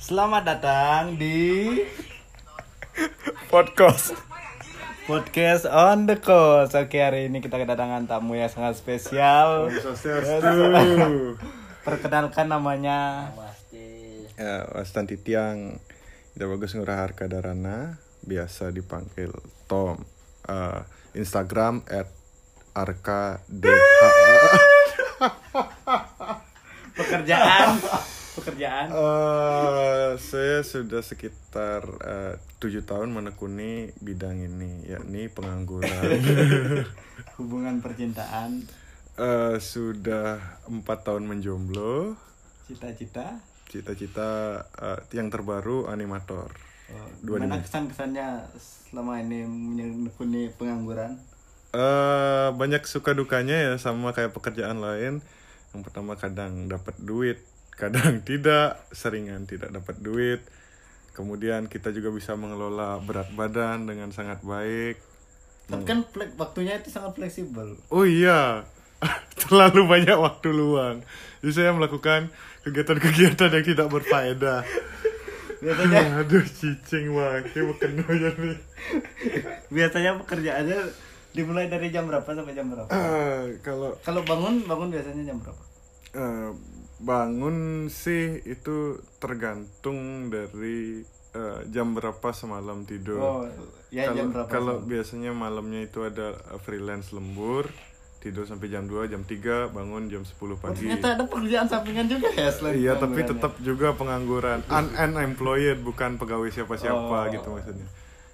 Selamat 0.00 0.48
datang 0.48 1.20
di 1.20 1.76
podcast 3.52 4.16
podcast 5.04 5.68
on 5.68 6.08
the 6.08 6.16
coast. 6.16 6.72
Oke 6.72 6.96
hari 6.96 7.28
ini 7.28 7.44
kita 7.44 7.60
kedatangan 7.60 8.08
tamu 8.08 8.32
yang 8.34 8.48
sangat 8.48 8.80
spesial. 8.80 9.68
Perkenalkan 11.84 12.48
namanya. 12.48 13.28
ya 14.40 14.64
Wastan 14.72 15.04
Titiang 15.04 15.76
Ida 16.32 16.48
Bagus 16.48 16.72
Ngurah 16.72 16.96
Harka 16.96 17.28
Darana 17.28 18.00
biasa 18.24 18.72
dipanggil 18.72 19.28
Tom 19.68 20.00
Eh, 20.40 20.80
Instagram 21.14 21.84
at 21.86 22.08
arka 22.72 23.44
dh 23.46 23.68
Pekerjaan. 26.96 27.76
Pekerjaan. 28.30 28.86
Eh, 28.88 30.10
saya 30.16 30.62
sudah 30.62 31.02
sekitar 31.02 31.82
eh, 32.00 32.34
tujuh 32.56 32.82
tahun 32.82 33.10
menekuni 33.10 33.90
bidang 33.98 34.38
ini 34.38 34.86
yakni 34.86 35.26
pengangguran 35.26 35.90
Hubungan 37.38 37.82
percintaan. 37.82 38.62
Eh, 39.14 39.56
sudah 39.58 40.38
empat 40.64 41.04
tahun 41.04 41.26
menjomblo 41.26 42.14
Cita-cita. 42.64 43.42
cita-cita 43.66 44.30
eh, 44.76 45.00
yang 45.12 45.28
terbaru 45.28 45.86
animator 45.86 46.50
Oh, 46.90 47.06
Dua 47.22 47.38
Gimana 47.38 47.62
kesan-kesannya 47.62 48.50
selama 48.58 49.22
ini 49.22 49.46
menekuni 49.46 50.50
pengangguran? 50.50 51.22
eh 51.70 52.48
banyak 52.50 52.82
suka 52.82 53.14
dukanya 53.14 53.54
ya 53.54 53.72
sama 53.78 54.10
kayak 54.10 54.34
pekerjaan 54.34 54.82
lain. 54.82 55.22
Yang 55.70 55.80
pertama 55.86 56.18
kadang 56.18 56.66
dapat 56.66 56.98
duit, 56.98 57.38
kadang 57.80 58.20
tidak, 58.28 58.84
seringan 58.92 59.48
tidak 59.48 59.72
dapat 59.72 59.96
duit. 60.04 60.44
Kemudian 61.16 61.66
kita 61.66 61.90
juga 61.90 62.12
bisa 62.12 62.36
mengelola 62.36 63.00
berat 63.00 63.32
badan 63.32 63.88
dengan 63.88 64.12
sangat 64.12 64.44
baik. 64.44 65.00
Tapi 65.70 65.84
kan 65.86 66.02
waktunya 66.36 66.76
itu 66.76 66.92
sangat 66.92 67.16
fleksibel. 67.16 67.78
Oh 67.88 68.04
iya, 68.04 68.66
terlalu 69.40 69.86
banyak 69.88 70.18
waktu 70.18 70.48
luang. 70.52 71.00
Jadi 71.40 71.52
saya 71.56 71.70
melakukan 71.72 72.28
kegiatan-kegiatan 72.66 73.48
yang 73.48 73.64
tidak 73.64 73.88
berfaedah. 73.88 74.60
Biasanya 75.60 76.24
Aduh 76.24 76.40
cicing 76.40 77.12
banget, 77.12 77.52
bukan 77.52 77.90
ya 78.00 78.30
nih. 78.32 78.58
biasanya 79.68 80.16
pekerjaannya 80.24 80.78
dimulai 81.36 81.68
dari 81.68 81.92
jam 81.92 82.08
berapa 82.08 82.24
sampai 82.24 82.56
jam 82.56 82.72
berapa? 82.72 82.88
Eh, 82.88 83.60
kalau 83.60 83.92
Kalau 84.00 84.24
bangun 84.24 84.64
bangun 84.64 84.88
biasanya 84.88 85.20
jam 85.28 85.36
berapa? 85.36 85.62
Eh, 86.16 86.50
bangun 87.00 87.56
sih 87.88 88.24
itu 88.44 88.76
tergantung 89.16 89.98
dari 90.28 91.00
eh, 91.30 91.60
jam 91.66 91.92
berapa 91.92 92.28
semalam 92.30 92.84
tidur. 92.84 93.18
Oh, 93.18 93.42
ya 93.88 94.04
kalau 94.04 94.16
jam 94.16 94.26
berapa? 94.30 94.48
kalau 94.48 94.74
semalam? 94.76 94.88
biasanya 94.88 95.30
malamnya 95.32 95.80
itu 95.82 96.00
ada 96.02 96.28
eh, 96.36 96.58
freelance 96.58 97.10
lembur, 97.10 97.72
tidur 98.18 98.44
sampai 98.44 98.68
jam 98.68 98.84
2, 98.84 99.06
jam 99.06 99.22
3, 99.22 99.32
bangun 99.70 100.06
jam 100.06 100.22
10 100.22 100.36
Oh, 100.42 100.54
pagi. 100.54 100.84
ternyata 100.84 101.06
ada 101.14 101.24
pekerjaan 101.24 101.66
sampingan 101.66 102.06
juga 102.06 102.28
ya 102.30 102.50
selain 102.50 102.76
Iya, 102.76 102.92
tapi 102.94 103.16
penganggurannya. 103.16 103.30
tetap 103.32 103.52
juga 103.60 103.88
pengangguran, 103.92 104.58
Un- 104.68 104.94
unemployed 104.94 105.78
bukan 105.80 106.10
pegawai 106.16 106.50
siapa-siapa 106.50 106.98
Oh. 107.18 107.30
gitu 107.30 107.48
maksudnya. 107.48 107.88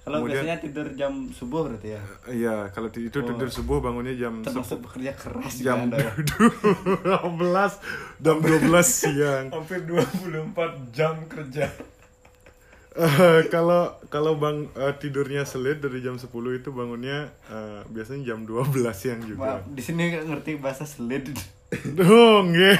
Kalau 0.07 0.23
Kemudian- 0.23 0.39
biasanya 0.39 0.57
tidur 0.57 0.87
jam 0.93 1.13
subuh 1.29 1.67
berarti 1.67 1.89
ya. 1.91 2.01
Iya, 2.25 2.55
kalau 2.71 2.87
ti- 2.87 3.03
itu 3.03 3.19
tidur 3.19 3.49
subuh 3.49 3.77
bangunnya 3.77 4.15
jam 4.15 4.39
Termasuk 4.39 4.79
bekerja 4.81 5.11
keras 5.13 5.59
jam 5.59 5.91
ya. 5.91 6.15
12 6.15 7.73
jam 8.17 8.37
12 8.39 8.87
siang. 8.87 9.51
hampir 9.51 9.83
24 9.83 10.47
jam 10.89 11.27
kerja 11.27 11.67
Eh, 12.95 13.45
kalau 13.47 13.93
kalau 14.07 14.33
bang 14.35 14.65
eh, 14.73 14.89
tidurnya 14.95 15.43
selit 15.43 15.77
dari 15.77 15.99
jam 15.99 16.15
10 16.15 16.31
itu 16.55 16.71
bangunnya 16.71 17.29
eh, 17.45 17.85
biasanya 17.85 18.25
jam 18.25 18.41
12 18.41 18.63
siang 18.91 19.21
juga. 19.21 19.59
Maaf, 19.59 19.69
di 19.69 19.81
sini 19.83 20.09
nggak 20.09 20.25
ngerti 20.25 20.51
bahasa 20.55 20.81
selid. 20.81 21.29
Dong, 21.93 22.49
nggih. 22.49 22.79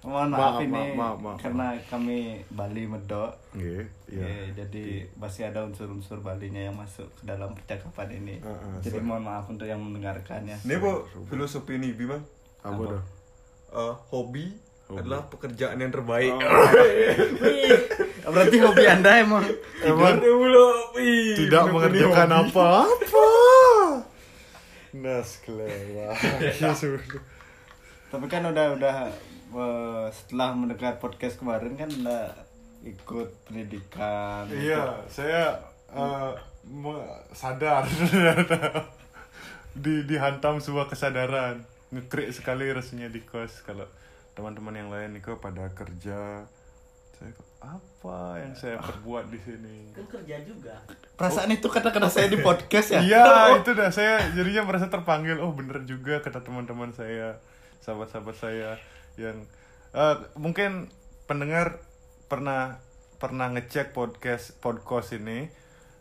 Mohon 0.00 0.28
Maaf, 0.32 0.40
maaf, 0.40 0.64
ini 0.64 0.72
maaf, 0.72 0.96
maaf, 0.96 1.16
maaf. 1.20 1.36
karena 1.36 1.66
kami 1.92 2.40
Bali 2.48 2.88
medok. 2.88 3.36
Nggih, 3.52 3.84
iya. 4.08 4.24
Oke, 4.24 4.32
jadi 4.56 4.84
masih 5.20 5.42
ada 5.52 5.60
unsur-unsur 5.60 6.24
Balinya 6.24 6.56
yang 6.56 6.72
masuk 6.72 7.04
ke 7.20 7.28
dalam 7.28 7.52
percakapan 7.52 8.08
ini. 8.16 8.40
Ah, 8.40 8.48
ah, 8.48 8.80
jadi 8.80 8.96
mohon 9.04 9.28
maaf 9.28 9.44
untuk 9.52 9.68
yang 9.68 9.76
mendengarkannya. 9.76 10.56
ini 10.64 10.74
bu 10.80 11.04
filosofi 11.28 11.76
nih 11.76 11.92
bima 11.92 12.16
Apa 12.64 12.96
dah? 12.96 13.02
Eh, 13.76 13.94
hobi, 14.08 14.56
Hobi. 14.88 14.98
adalah 15.04 15.20
pekerjaan 15.28 15.76
yang 15.76 15.92
terbaik 15.92 16.32
Wih, 17.44 17.76
berarti 18.24 18.56
hobi 18.56 18.84
anda 18.88 19.20
emang 19.20 19.44
Emang 19.84 20.16
tidak 21.36 21.64
mengerjakan 21.68 22.48
apa-apa. 22.48 23.28
Nas 24.96 25.44
kelewat. 25.44 26.16
Ya 26.60 26.72
tapi 28.10 28.26
kan 28.26 28.42
udah 28.42 28.74
udah 28.74 29.06
eh, 29.52 30.06
setelah 30.10 30.52
mendengar 30.52 30.96
podcast 30.96 31.36
kemarin 31.36 31.74
kan 31.74 31.90
udah 31.90 32.24
ikut 32.80 33.28
pendidikan 33.44 34.48
Iya, 34.48 35.04
saya 35.06 35.58
eh, 35.88 36.32
me- 36.64 37.08
sadar. 37.32 37.84
Di 39.84 40.02
dihantam 40.02 40.58
sebuah 40.58 40.86
kesadaran. 40.86 41.62
Ngekrik 41.90 42.30
sekali 42.30 42.70
rasanya 42.70 43.06
di 43.06 43.22
kos. 43.22 43.62
Kalau 43.62 43.86
teman-teman 44.34 44.74
yang 44.74 44.90
lain 44.90 45.14
itu 45.14 45.30
pada 45.38 45.70
kerja 45.70 46.46
saya 47.14 47.30
kok, 47.30 47.48
apa 47.60 48.18
yang 48.40 48.54
saya 48.56 48.80
perbuat 48.80 49.28
di 49.28 49.38
sini? 49.38 49.92
Kan 49.92 50.06
kerja 50.08 50.40
juga. 50.42 50.74
Perasaan 51.14 51.52
itu 51.52 51.66
kata-kata 51.66 52.08
saya 52.08 52.26
di 52.26 52.40
podcast 52.40 52.96
ya? 52.96 53.00
Iya 53.02 53.24
itu 53.62 53.70
dah. 53.74 53.90
Saya 53.90 54.26
jadinya 54.32 54.64
merasa 54.64 54.88
terpanggil. 54.88 55.38
Oh 55.38 55.52
bener 55.52 55.84
juga 55.84 56.18
kata 56.18 56.40
teman-teman 56.40 56.90
saya 56.90 57.38
sahabat-sahabat 57.80 58.36
saya 58.38 58.74
yang 59.16 59.46
eh, 59.90 60.16
mungkin 60.36 60.92
pendengar 61.24 61.80
pernah 62.26 62.78
pernah 63.16 63.50
ngecek 63.50 63.90
podcast 63.90 64.58
podcast 64.58 65.14
ini 65.14 65.50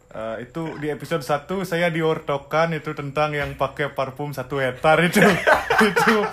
Eh, 0.09 0.49
itu 0.49 0.73
di 0.81 0.89
episode 0.89 1.21
1 1.21 1.45
saya 1.69 1.93
diortokan 1.93 2.73
itu 2.73 2.97
tentang 2.97 3.29
yang 3.29 3.53
pakai 3.53 3.93
parfum 3.93 4.33
satu 4.33 4.57
hektar 4.57 4.97
itu. 5.05 5.21
Itu 5.93 6.25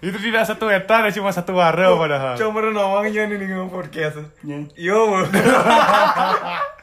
itu 0.00 0.16
tidak 0.18 0.48
satu 0.48 0.66
hektar 0.66 1.04
ya 1.06 1.12
cuma 1.14 1.30
satu 1.30 1.54
waro 1.54 1.94
padahal. 2.00 2.34
Coba 2.34 2.72
nawangnya 2.72 3.28
nih 3.30 3.52
ngomong 3.52 3.68
podcast 3.70 4.18
Yang- 4.42 4.72
Yo 4.74 4.96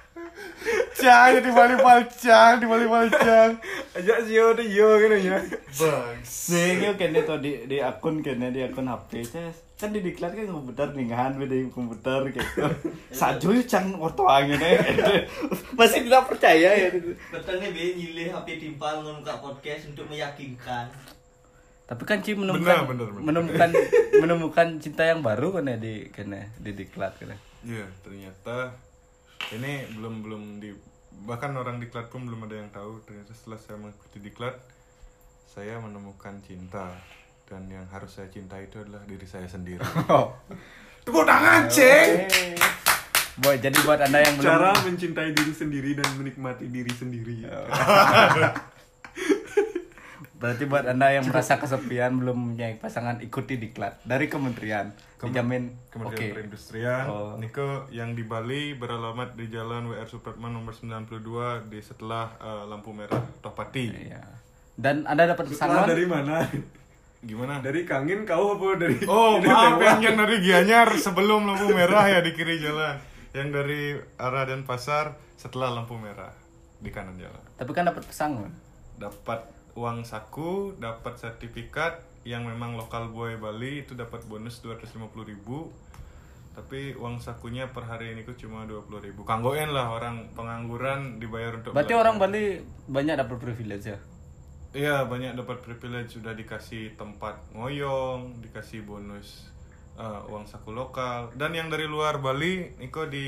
cang 0.97 1.39
di 1.39 1.51
bali 1.53 1.75
palcang 1.77 2.53
di 2.59 2.65
bali 2.65 2.85
palcang 2.85 3.51
Ajak 3.95 4.17
si 4.25 4.33
yo 4.37 4.53
deh 4.57 4.67
yo 4.67 4.97
kan 4.97 5.13
ya 5.17 5.37
Nih, 6.47 6.67
ini 6.79 6.85
kayaknya 6.95 7.21
tuh 7.27 7.37
di, 7.39 7.67
di 7.67 7.77
akun 7.83 8.23
kayaknya 8.23 8.49
di 8.49 8.61
akun 8.63 8.87
HP 8.87 9.11
saya 9.27 9.51
kan 9.77 9.93
di 9.93 10.01
diklat 10.01 10.33
kan 10.33 10.49
komputer 10.49 10.89
nih 10.97 11.05
kan 11.13 11.37
beda 11.37 11.53
di 11.53 11.69
komputer 11.69 12.33
gitu. 12.33 12.65
Saju 13.13 13.61
cang 13.69 13.93
orto 14.01 14.25
angin 14.25 14.57
masih 15.77 16.09
tidak 16.09 16.25
percaya 16.25 16.69
ya. 16.73 16.89
Betulnya 17.29 17.69
be 17.69 17.93
nyilih 17.93 18.33
HP 18.33 18.57
timpal 18.57 19.05
ngebuka 19.05 19.37
podcast 19.37 19.93
untuk 19.93 20.09
meyakinkan 20.09 20.89
Tapi 21.85 22.03
kan 22.03 22.19
Ci 22.19 22.33
menemukan 22.33 22.65
Benar, 22.65 22.89
benar, 22.89 23.07
benar. 23.13 23.21
menemukan 23.21 23.69
menemukan 24.17 24.67
cinta 24.81 25.05
yang 25.05 25.21
baru 25.21 25.53
kan 25.55 25.69
ya 25.69 25.77
di 25.77 26.09
kayaknya 26.09 26.49
di 26.57 26.71
diklat 26.73 27.13
kan. 27.21 27.37
Iya, 27.61 27.85
ternyata 28.01 28.73
ini 29.55 29.87
belum 29.95 30.25
belum 30.25 30.43
di 30.59 30.75
bahkan 31.25 31.55
orang 31.57 31.81
diklat 31.81 32.13
pun 32.13 32.27
belum 32.27 32.45
ada 32.45 32.61
yang 32.61 32.69
tahu. 32.69 33.01
Ternyata 33.07 33.33
setelah 33.33 33.57
saya 33.57 33.77
mengikuti 33.79 34.21
diklat, 34.21 34.53
saya 35.49 35.81
menemukan 35.81 36.37
cinta. 36.45 36.93
Dan 37.47 37.71
yang 37.71 37.87
harus 37.87 38.11
saya 38.11 38.27
cintai 38.27 38.67
itu 38.67 38.83
adalah 38.83 38.99
diri 39.07 39.23
saya 39.23 39.47
sendiri. 39.47 39.79
Tepuk 41.07 41.23
tangan 41.23 41.63
ceng! 41.71 42.27
Boy, 43.39 43.55
jadi 43.61 43.77
buat 43.85 44.01
anda 44.03 44.19
yang 44.19 44.35
belum 44.35 44.49
Cara 44.49 44.71
mencintai 44.83 45.31
diri 45.31 45.53
sendiri 45.55 45.95
dan 45.95 46.09
menikmati 46.19 46.67
diri 46.67 46.91
sendiri. 46.91 47.45
Berarti 50.41 50.63
buat 50.69 50.85
anda 50.85 51.13
yang 51.13 51.25
merasa 51.25 51.57
kesepian 51.57 52.19
belum 52.19 52.35
mempunyai 52.35 52.77
pasangan 52.77 53.23
ikuti 53.23 53.57
diklat 53.57 54.03
dari 54.03 54.27
kementerian 54.27 54.91
dijamin 55.17 55.73
Kementerian 55.89 56.29
oke. 56.29 56.35
Perindustrian, 56.37 57.05
Oh. 57.09 57.33
Niko 57.41 57.89
yang 57.89 58.13
di 58.13 58.21
Bali 58.21 58.77
beralamat 58.77 59.33
di 59.33 59.49
Jalan 59.49 59.89
WR 59.89 60.05
Supratman 60.05 60.53
nomor 60.53 60.77
92 60.77 61.73
di 61.73 61.81
setelah 61.81 62.37
eh, 62.37 62.63
lampu 62.69 62.93
merah 62.93 63.25
Tohpati. 63.41 63.85
Iya. 63.89 64.21
Dan 64.77 65.09
anda 65.09 65.25
dapat 65.25 65.49
pesangon 65.49 65.89
dari 65.89 66.05
mana? 66.05 66.45
Gimana? 67.17 67.65
Dari 67.65 67.81
Kangin 67.81 68.29
kau 68.29 68.61
apa 68.61 68.77
dari 68.77 69.01
Oh 69.09 69.37
dari 69.41 69.49
maaf 69.49 69.81
yang, 69.81 69.99
yang 70.05 70.15
dari 70.21 70.37
Gianyar 70.37 70.93
sebelum 71.01 71.49
lampu 71.49 71.73
merah 71.73 72.05
ya 72.05 72.21
di 72.21 72.29
kiri 72.37 72.61
jalan 72.61 72.93
Yang 73.33 73.47
dari 73.57 73.81
arah 74.21 74.45
Denpasar 74.45 75.17
setelah 75.33 75.73
lampu 75.73 75.97
merah 75.97 76.29
di 76.77 76.93
kanan 76.93 77.17
jalan 77.17 77.41
tapi 77.57 77.73
kan 77.73 77.89
dapat 77.89 78.05
pesangon 78.05 78.53
Dapat 79.01 79.49
uang 79.73 80.05
saku, 80.05 80.77
dapat 80.77 81.17
sertifikat 81.17 82.05
yang 82.27 82.43
memang 82.43 82.75
lokal 82.75 83.07
boy 83.07 83.39
Bali 83.39 83.81
itu 83.81 83.95
dapat 83.95 84.19
bonus 84.25 84.59
250.000 84.59 84.99
ribu 85.23 85.71
tapi 86.51 86.91
uang 86.93 87.17
sakunya 87.17 87.69
per 87.69 87.85
hari 87.85 88.11
ini 88.11 88.25
ku 88.25 88.33
cuma 88.33 88.65
20.000 88.65 89.07
ribu 89.07 89.21
kanggoen 89.23 89.69
lah 89.69 89.93
orang 89.93 90.27
pengangguran 90.33 91.17
dibayar 91.17 91.55
untuk 91.55 91.71
Berarti 91.71 91.93
belajar. 91.93 92.03
orang 92.03 92.15
Bali 92.17 92.43
banyak 92.87 93.15
dapat 93.15 93.37
privilege 93.37 93.85
ya? 93.87 93.99
Iya 94.73 95.05
banyak 95.05 95.37
dapat 95.37 95.61
privilege 95.61 96.17
sudah 96.17 96.33
dikasih 96.33 96.93
tempat 96.93 97.39
ngoyong, 97.53 98.41
dikasih 98.41 98.83
bonus 98.83 99.47
uh, 99.95 100.25
uang 100.27 100.43
saku 100.43 100.69
lokal 100.69 101.29
dan 101.33 101.53
yang 101.53 101.69
dari 101.69 101.85
luar 101.85 102.19
Bali 102.19 102.73
Niko 102.75 103.05
di 103.05 103.25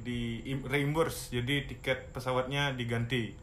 di 0.00 0.18
im- 0.46 0.64
reimburse 0.64 1.30
jadi 1.30 1.66
tiket 1.66 2.10
pesawatnya 2.10 2.72
diganti. 2.72 3.34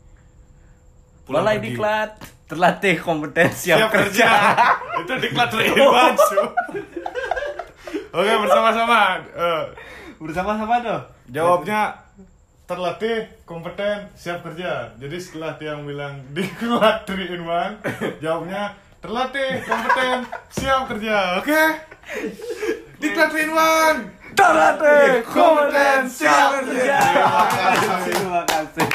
Pulang 1.31 1.47
Balai 1.47 1.57
pergi. 1.57 1.67
diklat 1.71 2.11
terlatih 2.43 2.95
kompeten 2.99 3.47
siap, 3.55 3.77
siap 3.79 3.91
kerja. 3.95 4.27
Itu 4.99 5.13
diklat 5.15 5.47
cu. 5.55 6.43
Oke 8.11 8.33
bersama-sama. 8.43 9.23
Eh, 9.31 9.63
Bersama-sama 10.19 10.75
tuh. 10.83 11.01
Jawabnya 11.31 11.95
terlatih, 12.67 13.25
kompeten, 13.41 14.11
siap 14.13 14.43
kerja. 14.43 14.91
Jadi 14.99 15.17
setelah 15.17 15.55
tiang 15.55 15.87
bilang 15.87 16.19
diklat 16.29 17.07
3 17.07 17.31
in 17.31 17.47
1, 17.47 18.19
jawabnya 18.23 18.75
terlatih, 18.99 19.63
kompeten, 19.63 20.27
siap 20.51 20.91
kerja. 20.91 21.39
Oke? 21.39 21.61
Diklat 22.99 23.31
3 23.31 23.39
in 23.39 23.51
1. 23.55 24.35
Terlatih 24.35 25.23
kompeten 25.25 26.01
siap 26.05 26.61
kerja. 26.61 26.99
Terima 28.03 28.43
kasih. 28.43 28.87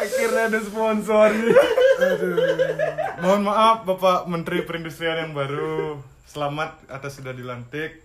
Akhirnya 0.00 0.48
ada 0.48 0.60
sponsor. 0.60 1.28
Mohon 3.20 3.42
maaf 3.44 3.76
Bapak 3.84 4.24
Menteri 4.26 4.64
Perindustrian 4.64 5.28
yang 5.28 5.32
baru. 5.32 6.00
Selamat 6.24 6.80
atas 6.88 7.20
sudah 7.20 7.30
dilantik. 7.30 8.00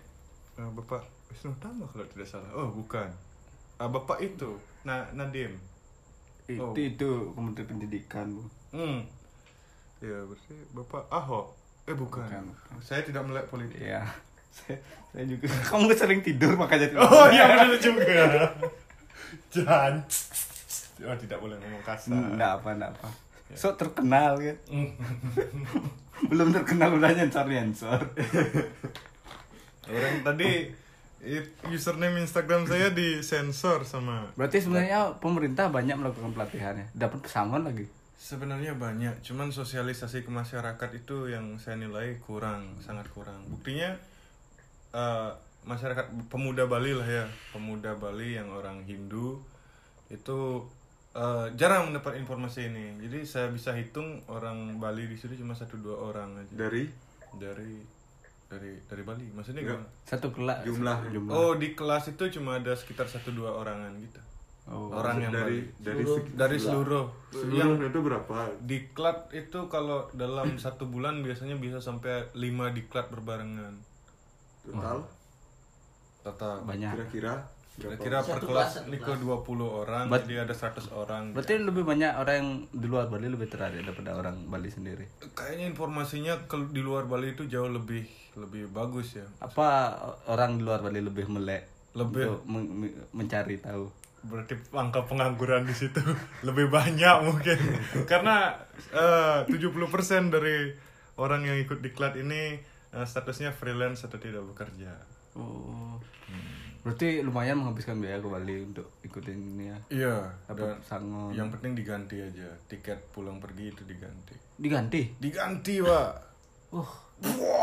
Eh, 0.56 0.70
Bapak 0.72 1.04
Wisnu 1.30 1.56
Tama 1.58 1.88
kalau 1.88 2.04
tidak 2.10 2.28
salah. 2.28 2.52
Oh, 2.52 2.68
bukan. 2.70 3.08
Ah, 3.76 3.88
Bapak 3.88 4.20
itu, 4.20 4.56
nah 4.84 5.08
Nadim. 5.12 5.56
Itu 6.46 6.62
Oh. 6.62 6.76
itu 6.76 7.12
Kementerian 7.34 7.68
Pendidikan, 7.68 8.26
Bu. 8.30 8.44
Hmm. 8.72 9.00
Ya, 10.00 10.20
berarti 10.22 10.56
Bapak 10.72 11.08
Ahok. 11.08 11.56
Eh, 11.86 11.96
bukan. 11.96 12.24
Bukan. 12.24 12.80
Saya 12.82 13.02
tidak 13.02 13.24
melihat 13.24 13.48
politik. 13.48 13.80
Iya. 13.80 14.04
Saya, 14.56 14.80
saya 15.12 15.28
juga 15.28 15.52
kamu 15.68 15.92
sering 15.92 16.24
tidur 16.24 16.56
makanya 16.56 16.88
tidur. 16.88 17.04
Oh 17.04 17.28
iya 17.28 17.44
benar 17.44 17.76
juga. 17.76 18.24
Jangan. 19.52 20.00
Oh 21.04 21.18
tidak 21.20 21.44
boleh 21.44 21.60
ngomong 21.60 21.84
kasar. 21.84 22.16
Enggak 22.16 22.64
apa, 22.64 22.70
enggak 22.72 22.92
apa. 22.96 23.10
So 23.54 23.76
terkenal 23.76 24.40
kan. 24.40 24.58
Hmm. 24.72 24.92
Belum 26.32 26.56
terkenal 26.56 26.96
udah 26.96 27.12
nyensor-nyensor. 27.12 28.00
Orang 29.86 30.16
tadi 30.24 30.72
it- 31.22 31.54
username 31.68 32.24
Instagram 32.24 32.64
saya 32.66 32.96
disensor 32.96 33.84
sama. 33.84 34.32
Berarti 34.40 34.64
sebenarnya 34.64 35.20
pemerintah 35.20 35.68
banyak 35.68 36.00
melakukan 36.00 36.32
pelatihannya. 36.32 36.96
Dapat 36.96 37.20
pesangon 37.22 37.68
lagi. 37.68 37.86
Sebenarnya 38.16 38.74
banyak, 38.74 39.22
cuman 39.22 39.54
sosialisasi 39.54 40.26
ke 40.26 40.32
masyarakat 40.34 40.90
itu 40.98 41.30
yang 41.30 41.62
saya 41.62 41.78
nilai 41.78 42.18
kurang, 42.26 42.66
sangat 42.82 43.06
kurang. 43.14 43.38
Buktinya 43.54 43.94
eh, 44.98 45.30
masyarakat 45.62 46.10
pemuda 46.34 46.66
Bali 46.66 46.98
lah 46.98 47.06
ya, 47.06 47.26
pemuda 47.54 47.94
Bali 47.94 48.34
yang 48.34 48.50
orang 48.50 48.82
Hindu 48.90 49.38
itu 50.10 50.66
eh, 51.16 51.48
jarang 51.56 51.88
mendapat 51.88 52.16
informasi 52.18 52.68
ini. 52.68 52.86
Jadi 53.00 53.24
saya 53.24 53.48
bisa 53.48 53.72
hitung 53.72 54.06
orang 54.28 54.76
Bali 54.76 55.06
di 55.06 55.16
situ 55.16 55.34
cuma 55.36 55.52
satu 55.52 55.76
dua 55.78 55.96
orang 56.04 56.36
aja. 56.38 56.54
Dari 56.54 56.86
dari 57.34 57.80
dari 58.46 58.78
dari 58.82 59.02
Bali, 59.02 59.26
maksudnya 59.30 59.64
Enggak. 59.64 59.80
gimana? 59.80 59.90
Satu 60.06 60.28
kelas 60.30 60.58
Jumlah. 60.62 60.98
jumlah. 61.10 61.34
Oh 61.34 61.52
di 61.54 61.72
kelas 61.72 62.08
itu 62.10 62.24
cuma 62.32 62.56
ada 62.56 62.72
sekitar 62.72 63.06
satu 63.06 63.32
dua 63.32 63.52
orangan 63.54 63.96
gitu. 63.98 64.22
Oh. 64.66 64.90
orang 64.90 65.22
yang 65.22 65.30
dari 65.30 65.62
Bali. 65.62 65.78
dari 65.80 66.02
Seluruh- 66.02 66.34
dari 66.34 66.58
seluruh 66.58 67.06
yang 67.54 67.70
seluruh 67.72 67.86
itu 67.86 68.00
berapa? 68.02 68.38
diklat 68.60 69.18
itu 69.32 69.60
kalau 69.68 70.10
dalam 70.12 70.58
satu 70.58 70.86
bulan 70.86 71.22
biasanya 71.22 71.54
bisa 71.56 71.78
sampai 71.78 72.34
5 72.34 72.42
diklat 72.74 73.06
berbarengan 73.08 73.78
Total 74.66 75.06
total 76.24 76.66
banyak. 76.66 76.90
kira-kira? 76.92 77.46
Kira-kira 77.76 78.20
per 78.20 78.40
kelas 78.40 78.88
Niko 78.88 79.12
kelas. 79.12 79.20
20 79.20 79.46
orang 79.82 80.06
But- 80.08 80.24
jadi 80.24 80.44
ada 80.44 80.54
100 80.54 80.88
orang 80.90 81.32
Berarti 81.32 81.60
lebih 81.60 81.84
banyak 81.84 82.12
orang 82.14 82.36
yang 82.36 82.50
di 82.72 82.86
luar 82.86 83.06
Bali 83.06 83.28
lebih 83.28 83.46
tertarik 83.46 83.82
daripada 83.82 84.14
orang 84.14 84.46
Bali 84.46 84.68
sendiri. 84.68 85.04
kayaknya 85.32 85.68
informasinya 85.68 86.46
ke 86.46 86.56
di 86.70 86.80
luar 86.80 87.04
Bali 87.04 87.32
itu 87.32 87.44
jauh 87.46 87.68
lebih 87.68 88.08
lebih 88.36 88.68
bagus 88.70 89.16
ya 89.16 89.28
Apa 89.40 89.92
orang 90.26 90.56
di 90.56 90.64
luar 90.64 90.80
Bali 90.80 91.00
lebih 91.00 91.28
melek 91.28 91.68
Lebih. 91.94 92.24
untuk 92.26 92.42
men- 92.46 92.72
men- 92.78 92.96
mencari 93.14 93.58
tahu? 93.58 93.92
berarti 94.22 94.58
angka 94.72 95.06
pengangguran 95.06 95.64
di 95.64 95.76
situ 95.76 96.02
lebih 96.48 96.66
banyak 96.68 97.16
mungkin 97.22 97.60
karena 98.10 98.58
eh, 98.90 99.46
70% 99.46 99.78
dari 100.30 100.74
orang 101.16 101.44
yang 101.44 101.60
ikut 101.60 101.78
diklat 101.78 102.16
ini 102.16 102.58
eh, 102.90 103.06
statusnya 103.06 103.52
freelance 103.52 104.02
atau 104.02 104.18
tidak 104.18 104.42
bekerja 104.46 104.96
Oh. 105.36 106.00
Berarti 106.86 107.20
lumayan 107.20 107.58
menghabiskan 107.58 107.98
biaya 107.98 108.18
ke 108.18 108.28
Bali 108.28 108.62
untuk 108.64 108.86
ikutin 109.02 109.34
ini 109.34 109.66
ya. 109.66 109.78
iya 109.90 110.16
Dapat 110.46 110.62
dan 110.62 110.78
pesangon. 110.80 111.30
yang 111.34 111.50
penting 111.50 111.74
diganti 111.74 112.22
aja 112.22 112.46
tiket 112.68 113.10
pulang 113.10 113.38
pergi 113.38 113.66
itu 113.68 113.82
diganti 113.84 114.38
Diganti. 114.56 115.02
diganti 115.18 115.82
pak 115.82 116.10
Uh. 116.72 116.92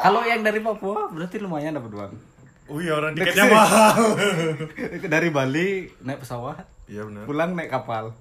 Kalau 0.00 0.24
yang 0.24 0.40
dari 0.40 0.58
Papua 0.58 1.06
berarti 1.06 1.36
lumayan 1.36 1.76
dapat 1.76 1.92
uang. 1.92 2.12
oh 2.66 2.78
iya 2.78 2.94
orang 2.94 3.12
tiketnya 3.12 3.44
mahal 3.46 4.16
dari 5.12 5.28
Bali 5.28 5.68
naik 6.00 6.18
pesawat, 6.18 6.64
iya 6.86 7.04
benar 7.04 7.22
pulang 7.22 7.52
naik 7.52 7.68
kapal. 7.68 8.16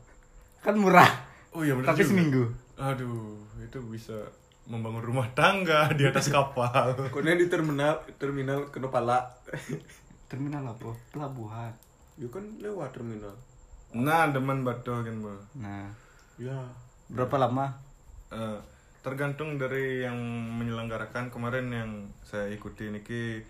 Kan 0.59 0.75
murah. 0.75 1.07
oh 1.49 1.61
iya 1.61 1.73
benar 1.73 1.91
Tapi 1.91 2.03
juga. 2.03 2.09
seminggu. 2.09 2.43
aduh 2.75 3.39
itu 3.59 3.79
bisa 3.83 4.17
membangun 4.63 5.01
rumah 5.01 5.31
tangga 5.31 5.89
di 5.91 6.03
atas 6.03 6.27
kapal 6.27 6.93
Pokoknya 7.07 7.33
di 7.35 7.47
terminal 7.47 8.03
terminal 8.15 8.67
Kenopala. 8.67 9.31
Terminal 10.31 10.63
apa? 10.65 10.95
Pelabuhan. 11.11 11.71
Ya 12.15 12.27
kan 12.27 12.43
lewat 12.57 12.95
terminal. 12.95 13.35
nah 13.91 14.23
demen 14.25 14.63
batu 14.63 14.87
kan 14.95 15.15
bu 15.19 15.35
Nah, 15.53 15.91
Ya. 16.39 16.55
berapa 17.05 17.35
lama? 17.37 17.75
Eh, 18.31 18.55
tergantung 19.01 19.59
dari 19.59 19.99
yang 19.99 20.15
menyelenggarakan 20.55 21.27
kemarin 21.27 21.67
yang 21.67 21.91
saya 22.21 22.47
ikuti 22.47 22.87
niki 22.87 23.43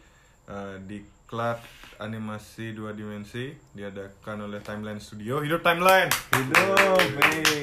eh, 0.44 0.76
di 0.82 0.98
Klat 1.24 1.62
animasi 1.96 2.74
dua 2.74 2.92
dimensi 2.92 3.48
diadakan 3.72 4.50
oleh 4.50 4.60
Timeline 4.60 5.00
Studio 5.00 5.40
hidup 5.40 5.62
Timeline 5.62 6.10
Hidup, 6.34 7.00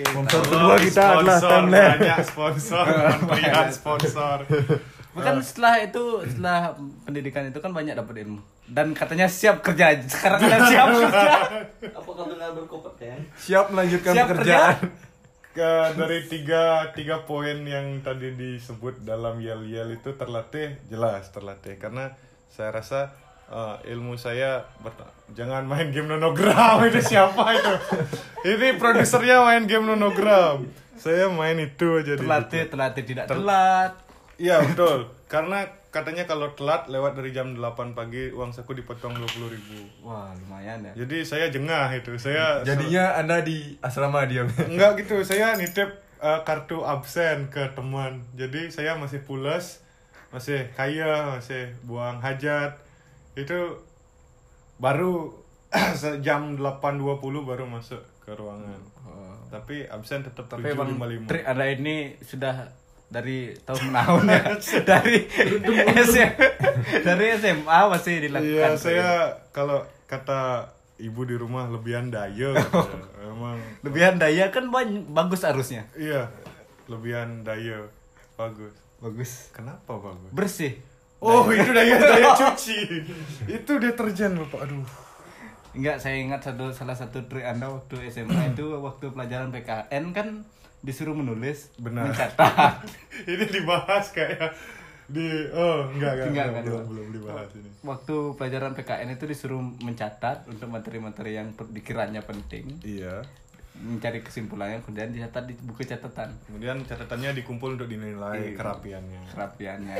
Sponsor 0.08 0.40
Tolong 0.40 0.48
kedua 0.48 0.76
kita 0.80 1.02
adalah 1.12 1.36
sponsor, 1.36 1.50
Timeline. 1.52 1.98
banyak 1.98 2.18
sponsor 2.24 2.84
pemberian 3.20 3.68
sponsor 3.68 4.36
Bukan 5.16 5.40
setelah 5.40 5.80
itu, 5.80 6.22
setelah 6.24 6.76
pendidikan 7.02 7.48
itu 7.48 7.58
kan 7.58 7.72
banyak 7.72 7.96
dapat 7.96 8.22
ilmu. 8.26 8.40
Dan 8.68 8.92
katanya 8.92 9.24
siap 9.24 9.64
kerja. 9.64 9.96
Sekarang 10.04 10.40
ada 10.44 10.68
siap 10.68 10.86
kerja. 10.92 11.32
Apakah 11.96 12.24
benar 12.28 12.52
berkompeten? 12.52 13.24
Siap 13.34 13.72
melanjutkan 13.72 14.12
Siap 14.12 14.26
pekerjaan. 14.28 14.76
ke 15.48 15.72
dari 15.98 16.22
tiga 16.22 16.86
tiga 16.94 17.26
poin 17.26 17.66
yang 17.66 17.98
tadi 17.98 18.30
disebut 18.30 19.02
dalam 19.02 19.42
yel 19.42 19.66
yel 19.66 19.90
itu 19.90 20.14
terlatih 20.14 20.78
jelas 20.86 21.34
terlatih 21.34 21.74
karena 21.82 22.14
saya 22.46 22.70
rasa 22.70 23.10
eh, 23.50 23.90
ilmu 23.90 24.14
saya 24.14 24.62
jangan 25.34 25.66
main 25.66 25.90
game 25.90 26.06
nonogram 26.06 26.78
itu 26.92 27.02
siapa 27.02 27.58
itu 27.58 27.74
ini 28.46 28.78
produsernya 28.78 29.42
main 29.42 29.66
game 29.66 29.82
nonogram 29.88 30.62
saya 30.94 31.26
main 31.26 31.58
itu 31.58 32.06
aja 32.06 32.14
Terlatih, 32.14 32.62
terlatih 32.70 33.02
tidak 33.02 33.24
telat. 33.26 33.98
Iya 34.38 34.62
betul 34.62 35.10
karena 35.28 35.66
katanya 35.88 36.24
kalau 36.28 36.52
telat 36.52 36.86
lewat 36.88 37.16
dari 37.16 37.32
jam 37.32 37.56
8 37.56 37.96
pagi 37.96 38.28
uang 38.32 38.52
saku 38.52 38.76
dipotong 38.76 39.16
20.000 39.18 39.54
ribu 39.56 39.78
Wah, 40.04 40.32
lumayan 40.36 40.84
ya. 40.84 41.04
jadi 41.04 41.24
saya 41.24 41.46
jengah 41.48 41.88
itu 41.92 42.14
saya 42.16 42.60
Jadinya 42.64 43.16
Anda 43.18 43.40
di 43.40 43.76
asrama 43.80 44.28
diam. 44.28 44.48
Enggak 44.68 45.00
gitu, 45.04 45.20
saya 45.28 45.56
nitip 45.56 45.88
uh, 46.20 46.44
kartu 46.44 46.84
absen 46.84 47.48
ke 47.48 47.72
teman. 47.72 48.20
Jadi 48.36 48.68
saya 48.68 48.94
masih 49.00 49.24
pulas, 49.24 49.82
masih 50.28 50.68
kaya, 50.76 51.38
masih 51.38 51.72
buang 51.88 52.20
hajat. 52.20 52.76
Itu 53.32 53.80
baru 54.76 55.34
jam 56.26 56.56
8.20 56.56 57.20
baru 57.48 57.64
masuk 57.68 58.00
ke 58.24 58.32
ruangan. 58.36 58.80
Tapi 59.48 59.88
absen 59.88 60.20
tetap 60.20 60.44
Oh. 60.48 60.60
Tapi 60.60 60.76
emang 60.76 60.92
7.55. 61.00 61.28
trik 61.32 61.44
ada 61.48 61.64
ini 61.64 61.96
sudah 62.20 62.68
dari 63.08 63.56
tahun 63.64 63.88
menahun 63.88 64.24
ya. 64.28 64.42
dari 64.90 65.24
SM, 65.96 66.32
dari 67.08 67.24
SMA 67.40 67.80
masih 67.88 68.14
dilakukan. 68.28 68.76
Iya, 68.76 68.76
saya 68.76 69.08
kalau 69.52 69.80
kata 70.04 70.72
ibu 71.00 71.24
di 71.24 71.34
rumah 71.40 71.72
lebihan 71.72 72.12
daya. 72.12 72.52
gitu. 72.56 72.80
Emang 73.24 73.56
lebihan 73.80 74.20
daya 74.20 74.52
kan 74.52 74.68
bagus 75.08 75.42
arusnya. 75.48 75.88
iya, 75.96 76.28
lebihan 76.86 77.42
daya. 77.42 77.88
Bagus. 78.36 78.76
Bagus. 79.00 79.50
Kenapa 79.56 79.96
bagus? 79.96 80.30
Bersih. 80.30 80.76
Oh, 81.18 81.42
itu 81.50 81.74
daya 81.74 81.98
daya 81.98 82.30
cuci. 82.36 83.02
itu 83.50 83.72
deterjen, 83.82 84.38
Bapak. 84.38 84.68
Aduh. 84.68 84.86
Enggak, 85.74 85.98
saya 85.98 86.16
ingat 86.18 86.42
satu 86.42 86.70
salah 86.74 86.94
satu 86.94 87.26
trik 87.26 87.44
Anda 87.44 87.70
waktu 87.70 88.10
SMA 88.10 88.54
itu 88.54 88.66
waktu 88.78 89.10
pelajaran 89.14 89.50
PKN 89.54 90.04
kan 90.10 90.42
disuruh 90.80 91.12
menulis, 91.12 91.74
Benar. 91.74 92.08
mencatat. 92.08 92.86
ini 93.30 93.44
dibahas 93.44 94.10
kayak 94.10 94.54
di 95.04 95.24
oh, 95.50 95.88
enggak 95.88 96.20
enggak, 96.20 96.26
Enggak, 96.28 96.28
enggak, 96.28 96.46
enggak, 96.46 96.64
belum, 96.64 96.84
belum 96.86 97.06
dibahas 97.10 97.48
ini. 97.54 97.70
waktu 97.82 98.14
pelajaran 98.34 98.72
PKN 98.74 99.08
itu 99.10 99.24
disuruh 99.24 99.56
mencatat 99.58 100.44
untuk 100.46 100.68
materi-materi 100.68 101.32
yang 101.34 101.48
dikiranya 101.66 102.20
penting, 102.20 102.76
Iya. 102.80 103.24
mencari 103.74 104.20
kesimpulannya 104.20 104.82
kemudian 104.82 105.08
dicatat 105.08 105.44
di 105.44 105.54
buku 105.56 105.80
catatan 105.82 106.34
Kemudian 106.44 106.82
catatannya 106.82 107.30
dikumpul 107.32 107.74
untuk 107.74 107.86
dinilai 107.86 108.52
Iya. 108.52 108.54
kerapiannya. 108.54 109.20
kerapiannya. 109.28 109.96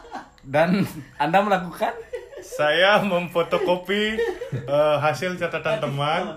Dan 0.44 0.84
Anda 1.16 1.40
melakukan 1.40 1.96
Saya 2.38 3.00
memfotokopi 3.00 4.20
eh, 4.54 4.96
hasil 5.00 5.34
catatan 5.34 5.80
teman. 5.80 6.36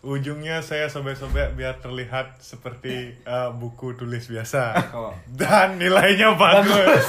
Ujungnya 0.00 0.64
saya 0.64 0.88
sobek-sobek 0.88 1.60
biar 1.60 1.76
terlihat 1.84 2.40
seperti 2.40 3.20
eh, 3.20 3.50
buku 3.52 4.00
tulis 4.00 4.24
biasa. 4.32 4.72
Oh. 4.96 5.12
Dan 5.28 5.76
nilainya 5.76 6.40
bagus. 6.40 7.04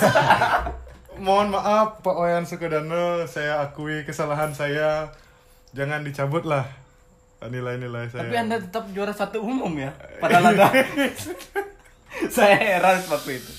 Mohon 1.24 1.56
maaf 1.56 2.04
Pak 2.04 2.18
Wayan 2.18 2.44
Sukodano, 2.44 3.24
saya 3.32 3.64
akui 3.64 4.04
kesalahan 4.04 4.52
saya. 4.52 5.08
Jangan 5.72 6.04
dicabut 6.04 6.44
lah 6.44 6.68
nilai-nilai 7.48 8.12
saya. 8.12 8.28
Tapi 8.28 8.36
Anda 8.36 8.60
tetap 8.60 8.92
juara 8.92 9.16
satu 9.16 9.40
umum 9.40 9.72
ya. 9.80 9.96
Padahal 10.20 10.52
Anda 10.52 10.68
Saya 12.36 12.56
heran 12.60 13.00
waktu 13.08 13.40
itu. 13.40 13.54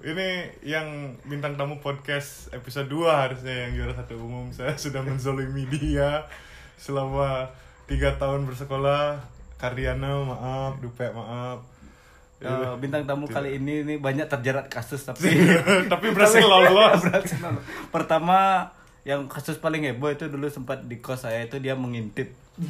Ini 0.00 0.28
yang 0.64 1.18
bintang 1.28 1.60
tamu 1.60 1.76
podcast 1.84 2.48
episode 2.56 2.88
2 2.88 3.04
harusnya 3.08 3.68
yang 3.68 3.72
juara 3.76 3.94
satu 3.96 4.20
umum 4.20 4.52
Saya 4.52 4.76
sudah 4.76 5.00
menzolimi 5.02 5.64
dia 5.68 6.24
selama 6.78 7.50
tiga 7.84 8.14
tahun 8.14 8.44
bersekolah 8.44 9.18
Karyana 9.58 10.22
maaf, 10.22 10.78
Dupe 10.78 11.10
maaf 11.10 11.58
Eh, 12.38 12.70
bintang 12.78 13.02
tamu 13.02 13.26
kali 13.26 13.58
ini 13.58 13.82
ini 13.82 13.94
banyak 13.98 14.30
terjerat 14.30 14.70
kasus 14.70 15.02
tapi 15.02 15.26
Tapi 15.90 16.06
berhasil 16.14 16.38
lolos 16.38 17.02
Berhasil 17.10 17.34
lolos. 17.42 17.64
Pertama 17.90 18.70
yang 19.02 19.26
kasus 19.26 19.58
paling 19.58 19.82
heboh 19.82 20.08
itu 20.08 20.30
dulu 20.30 20.46
sempat 20.46 20.86
di 20.86 21.02
kos 21.02 21.26
saya 21.26 21.42
itu 21.42 21.58
dia 21.58 21.74
mengintip 21.74 22.30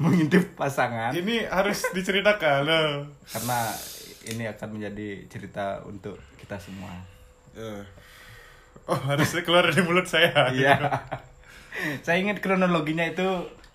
mengintip 0.00 0.56
pasangan 0.56 1.12
Ini 1.12 1.44
harus 1.44 1.84
diceritakan 1.92 2.64
loh. 2.64 2.88
karena 3.28 3.60
ini 4.24 4.48
akan 4.48 4.68
menjadi 4.72 5.28
cerita 5.28 5.84
untuk 5.84 6.16
kita 6.40 6.56
semua. 6.56 6.88
Eh. 7.52 7.84
Oh 8.88 8.96
harusnya 8.96 9.44
keluar 9.44 9.68
dari 9.68 9.84
mulut 9.84 10.08
saya 10.08 10.48
Iya. 10.48 10.80
Saya 12.02 12.16
ingat 12.22 12.38
kronologinya 12.38 13.04
itu 13.04 13.26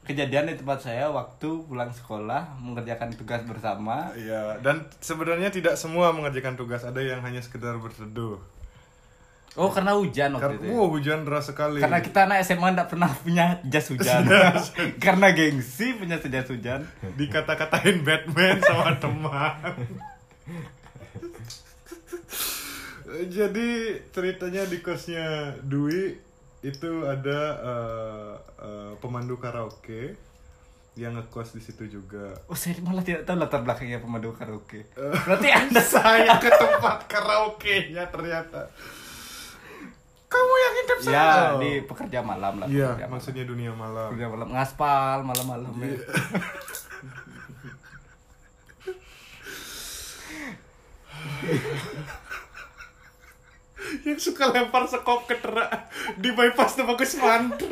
kejadian 0.07 0.49
di 0.49 0.57
tempat 0.57 0.81
saya 0.81 1.05
waktu 1.13 1.69
pulang 1.69 1.93
sekolah 1.93 2.57
mengerjakan 2.57 3.13
tugas 3.13 3.45
bersama. 3.45 4.09
Iya, 4.17 4.57
dan 4.65 4.89
sebenarnya 4.97 5.53
tidak 5.53 5.77
semua 5.77 6.09
mengerjakan 6.09 6.57
tugas, 6.57 6.81
ada 6.81 6.97
yang 6.97 7.21
hanya 7.21 7.43
sekedar 7.43 7.77
berteduh. 7.77 8.41
Oh 9.57 9.73
karena 9.73 9.97
hujan 9.97 10.37
waktu 10.37 10.45
Karena 10.45 10.61
itu. 10.61 10.71
wow, 10.71 10.85
hujan 10.93 11.19
deras 11.25 11.49
sekali. 11.49 11.81
Karena 11.81 11.99
kita 12.05 12.19
anak 12.29 12.45
SMA 12.45 12.69
nggak 12.69 12.89
pernah 12.89 13.09
punya 13.11 13.57
jas 13.65 13.89
hujan. 13.89 14.23
Karena 15.03 15.33
gengsi 15.33 15.97
punya 15.97 16.21
jas 16.21 16.47
hujan. 16.47 16.85
dikata-katain 17.17 18.05
Batman 18.05 18.61
sama 18.61 18.93
teman. 19.03 19.73
Jadi 23.09 23.69
ceritanya 24.13 24.69
di 24.69 24.77
kosnya 24.85 25.57
Dwi 25.65 26.28
itu 26.59 27.07
ada 27.07 27.39
eh, 27.63 28.33
eh, 28.59 28.91
pemandu 28.99 29.39
karaoke 29.39 30.11
yang 30.99 31.15
ngekos 31.15 31.55
di 31.55 31.61
situ 31.63 31.87
juga. 31.87 32.35
Oh 32.51 32.57
saya 32.57 32.75
malah 32.83 32.99
tidak 32.99 33.23
tahu 33.23 33.39
latar 33.39 33.63
belakangnya 33.63 34.03
pemandu 34.03 34.35
karaoke. 34.35 34.83
Berarti 34.97 35.47
anda 35.47 35.79
Saya 35.95 36.35
ke 36.43 36.51
tempat 36.51 37.07
karaoke-nya 37.07 38.03
ternyata. 38.11 38.67
Kamu 40.29 40.53
yang 40.61 40.73
intip 40.77 40.99
saya? 41.01 41.17
ya 41.17 41.57
di 41.57 41.71
pekerja 41.89 42.21
malam 42.21 42.61
lah. 42.61 42.69
Iya, 42.69 42.93
pekerja 42.93 43.09
malam. 43.09 43.13
maksudnya 43.17 43.43
dunia 43.49 43.73
malam. 43.73 44.13
Pekerja 44.13 44.29
malam 44.29 44.47
ngaspal 44.53 45.17
malam-malam. 45.25 45.73
ya. 45.81 45.97
yang 54.01 54.17
suka 54.17 54.49
lempar 54.49 54.85
sekop 54.85 55.25
ke 55.25 55.35
terak 55.35 55.89
di 56.15 56.29
bypass 56.31 56.73
tuh 56.73 56.85
bagus 56.85 57.15
manter 57.15 57.69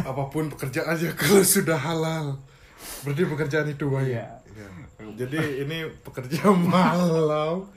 apa 0.00 0.22
pun 0.26 0.48
pekerjaan 0.48 0.88
aja 0.90 1.12
kalau 1.12 1.44
sudah 1.44 1.76
halal 1.76 2.40
berarti 3.02 3.22
pekerjaan 3.26 3.68
itu 3.68 3.86
baik 3.86 4.08
Iya. 4.10 4.26
Iya. 4.50 4.68
jadi 5.16 5.38
ini 5.62 5.78
pekerja 6.02 6.48
malam 6.72 7.68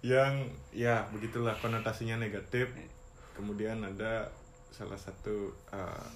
yang 0.00 0.32
ya 0.72 1.04
begitulah 1.12 1.52
konotasinya 1.54 2.16
negatif 2.16 2.72
kemudian 3.32 3.80
ada 3.80 4.32
salah 4.70 4.96
satu 4.96 5.52
uh, 5.68 6.08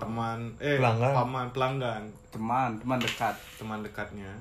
teman 0.00 0.56
eh 0.58 0.80
Pelanggan. 0.80 1.12
paman 1.14 1.46
pelanggan 1.52 2.02
Teman, 2.32 2.70
teman 2.80 2.98
dekat. 2.98 3.36
teman 3.56 3.80
dekatnya 3.80 4.32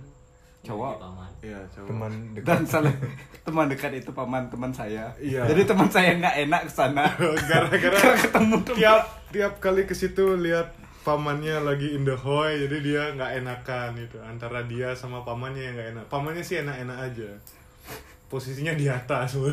Cowok. 0.65 0.95
Paman. 0.97 1.31
Iya, 1.45 1.59
cowok. 1.69 1.87
teman 1.87 2.11
dekat 2.33 2.47
Dan 2.49 2.61
salah 2.65 2.93
teman 3.45 3.65
dekat 3.69 3.91
itu 3.93 4.09
paman 4.09 4.43
teman 4.49 4.71
saya. 4.73 5.05
Iya. 5.21 5.45
Jadi 5.45 5.61
teman 5.69 5.87
saya 5.87 6.17
nggak 6.17 6.35
enak 6.49 6.61
ke 6.65 6.71
sana. 6.73 7.05
gara-gara 7.49 7.97
Karena 7.97 8.17
ketemu 8.17 8.55
teman. 8.65 8.77
tiap 8.81 9.01
tiap 9.29 9.53
kali 9.61 9.85
ke 9.85 9.93
situ 9.93 10.25
lihat 10.41 10.73
pamannya 11.05 11.61
lagi 11.61 11.93
in 11.93 12.01
the 12.01 12.17
hoy 12.17 12.65
jadi 12.65 12.77
dia 12.81 13.03
nggak 13.13 13.31
enakan 13.45 13.93
itu 14.01 14.17
antara 14.25 14.65
dia 14.65 14.97
sama 14.97 15.21
pamannya 15.21 15.61
yang 15.61 15.73
nggak 15.77 15.89
enak 15.93 16.05
pamannya 16.09 16.41
sih 16.41 16.65
enak-enak 16.65 16.97
aja 16.97 17.29
posisinya 18.25 18.73
di 18.73 18.89
atas 18.89 19.37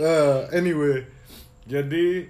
Eh, 0.00 0.38
anyway 0.56 1.04
jadi 1.68 2.24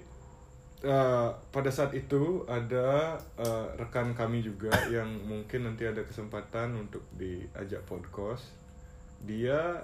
eh, 0.83 1.29
pada 1.51 1.69
saat 1.69 1.93
itu 1.93 2.45
ada 2.47 3.15
eh, 3.37 3.67
rekan 3.77 4.13
kami 4.13 4.41
juga 4.41 4.69
yang 4.89 5.09
mungkin 5.23 5.65
nanti 5.65 5.85
ada 5.85 6.01
kesempatan 6.01 6.75
untuk 6.79 7.05
diajak 7.15 7.85
podcast 7.85 8.49
dia 9.21 9.77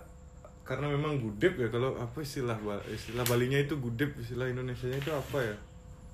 karena 0.62 0.88
memang 0.88 1.16
gudep 1.16 1.54
ya 1.56 1.68
kalau 1.68 1.94
apa 1.94 2.18
istilah 2.18 2.56
istilah 2.86 3.22
Balinya 3.22 3.56
itu 3.56 3.76
gudep 3.76 4.16
istilah 4.16 4.46
Indonesia 4.46 4.88
itu 4.88 5.08
apa 5.08 5.38
ya 5.40 5.56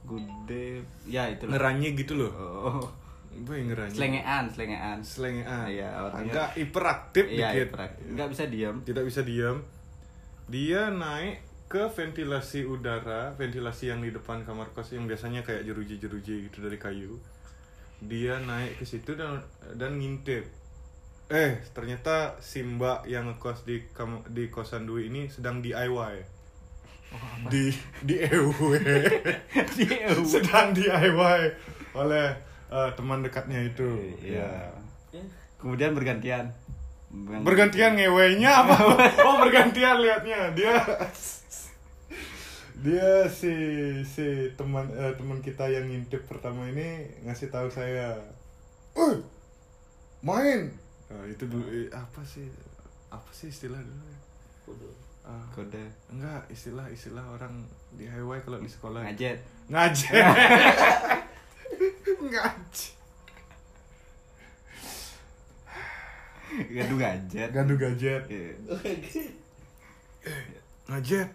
Gude, 0.03 0.83
ya 1.07 1.31
itu. 1.31 1.47
lah. 1.47 1.55
ngeranyi 1.55 1.95
gitu 1.95 2.19
loh 2.19 2.33
Oh. 2.35 2.85
yang 3.33 3.71
ngeranyi 3.71 3.95
Selengean, 3.95 4.45
selengean. 4.51 4.99
selengean 5.01 5.65
Iya, 5.65 5.89
orangnya- 5.97 6.33
agak 6.35 6.49
hiperaktif 6.53 7.25
Iya, 7.25 7.49
dikit 7.49 7.69
hiperak- 7.71 7.97
nggak 8.12 8.29
bisa 8.29 8.45
diam. 8.45 8.77
tidak 8.83 9.05
bisa 9.07 9.21
diam 9.23 9.57
dia 10.51 10.91
naik 10.91 11.41
ke 11.73 11.88
ventilasi 11.88 12.69
udara 12.69 13.33
ventilasi 13.33 13.88
yang 13.88 14.05
di 14.05 14.12
depan 14.12 14.45
kamar 14.45 14.76
kos 14.76 14.93
yang 14.93 15.09
biasanya 15.09 15.41
kayak 15.41 15.64
jeruji-jeruji 15.64 16.52
gitu 16.52 16.61
dari 16.61 16.76
kayu. 16.76 17.17
Dia 18.05 18.37
naik 18.37 18.76
ke 18.76 18.85
situ 18.85 19.17
dan 19.17 19.41
dan 19.73 19.97
ngintip. 19.97 20.45
Eh 21.33 21.64
ternyata 21.73 22.37
si 22.45 22.61
mbak 22.61 23.09
yang 23.09 23.25
ngekos 23.33 23.64
di 23.64 23.81
kam- 23.97 24.21
di 24.29 24.52
kosan 24.52 24.85
Dwi 24.85 25.09
ini 25.09 25.33
sedang 25.33 25.64
DIY 25.64 26.14
di 27.49 27.73
di 28.05 28.14
EW 28.21 28.52
Di 29.76 29.85
EW. 29.88 30.21
sedang 30.25 30.76
DIY 30.76 31.41
oleh 31.97 32.26
eh, 32.69 32.91
teman 32.93 33.25
dekatnya 33.25 33.64
itu. 33.64 33.88
Iya. 34.21 34.76
Ya. 35.09 35.25
Kemudian 35.57 35.97
bergantian. 35.97 36.52
Bergantian 37.45 37.97
ngewenya 37.97 38.64
apa? 38.64 38.76
Oh 39.25 39.41
bergantian 39.41 40.00
liatnya. 40.00 40.52
Dia 40.52 40.81
dia 42.83 43.31
si 43.31 43.55
si 44.03 44.51
teman 44.59 44.91
eh, 44.91 45.15
teman 45.15 45.39
kita 45.39 45.71
yang 45.71 45.87
ngintip 45.87 46.27
pertama 46.27 46.67
ini 46.67 47.07
ngasih 47.23 47.47
tahu 47.55 47.71
saya 47.71 48.19
oh 48.99 49.15
main. 50.27 50.67
Eh, 51.07 51.25
itu 51.31 51.47
dulu 51.47 51.62
eh, 51.71 51.87
apa 51.95 52.19
sih 52.27 52.51
apa 53.07 53.31
sih 53.31 53.55
istilah 53.55 53.79
dulu 53.79 54.05
ya? 54.11 54.19
Ah, 55.23 55.47
Kode. 55.55 55.79
Enggak 56.11 56.43
istilah 56.51 56.91
istilah 56.91 57.23
orang 57.31 57.62
di 57.95 58.11
highway 58.11 58.43
kalau 58.43 58.59
di 58.59 58.67
sekolah. 58.67 59.07
Ngajet. 59.07 59.39
ngajet. 59.71 60.11
Ngajet. 62.33 62.99
Gaduh 66.53 66.99
ngajet. 66.99 67.49
gaduh 67.55 67.79
gadget 67.79 68.23
Iya. 68.29 68.53
ngajet 70.91 71.29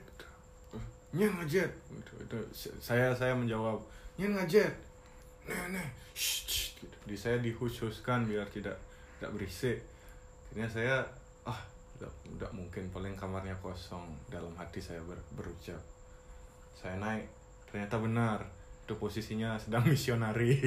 nyen 1.18 1.34
ngajet 1.34 1.72
Itu- 1.90 2.20
itu, 2.22 2.38
saya 2.78 3.10
saya 3.12 3.34
menjawab 3.34 3.82
nyen 4.16 4.38
ngajet 4.38 4.72
nah 5.48 5.74
nah. 5.74 5.88
Shh, 6.12 6.44
shh, 6.46 6.66
gitu. 6.78 6.98
di 7.06 7.16
saya 7.16 7.38
dihus-huskan 7.40 8.26
biar 8.26 8.44
tidak 8.50 8.74
tidak 9.18 9.32
berisik. 9.32 9.78
Akhirnya 10.50 10.66
saya 10.66 10.96
ah 11.46 11.62
udah, 11.96 12.10
udah 12.36 12.50
mungkin 12.52 12.90
paling 12.90 13.14
kamarnya 13.14 13.54
kosong 13.62 14.02
dalam 14.28 14.50
hati 14.58 14.82
saya 14.82 14.98
ber- 15.06 15.22
berucap. 15.34 15.78
Saya 16.74 16.98
naik 16.98 17.26
ternyata 17.70 18.02
benar 18.02 18.42
itu 18.84 18.98
posisinya 18.98 19.54
sedang 19.62 19.86
misionari. 19.86 20.58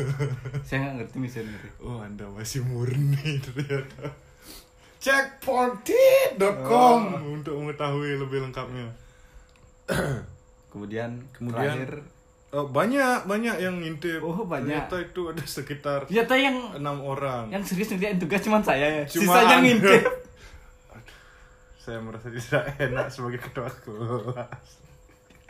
Saya 0.66 0.94
nggak 0.96 1.10
ngerti 1.12 1.44
itu. 1.44 1.68
oh 1.82 1.98
anda 2.00 2.22
masih 2.30 2.62
murni 2.64 3.36
ternyata. 3.44 4.06
Cek 4.96 5.44
pontit.com 5.44 7.00
untuk 7.26 7.52
mengetahui 7.58 8.16
lebih 8.16 8.48
lengkapnya 8.48 8.86
Kemudian, 10.72 11.10
Kemudian- 11.32 11.76
terakhir 11.76 12.02
Oh, 12.50 12.62
banyak 12.64 13.26
banyak 13.26 13.58
yang 13.58 13.76
ngintip 13.76 14.22
Oh, 14.22 14.46
banyak. 14.46 14.70
ternyata 14.70 14.96
itu 15.02 15.28
ada 15.28 15.42
sekitar 15.44 16.06
ternyata 16.06 16.34
yang 16.34 16.56
enam 16.72 17.02
orang 17.02 17.50
yang 17.50 17.60
serius 17.60 17.90
ngerjain 17.90 18.16
tugas 18.16 18.40
cuma 18.40 18.62
saya 18.62 18.86
ya. 18.86 19.04
Cuma 19.04 19.34
Sisanya 19.34 19.56
ngintip. 19.66 20.02
saya 21.76 21.98
merasa 21.98 22.26
tidak 22.28 22.64
enak 22.78 23.06
sebagai 23.08 23.40
ketua 23.40 23.68
kelas 23.68 24.66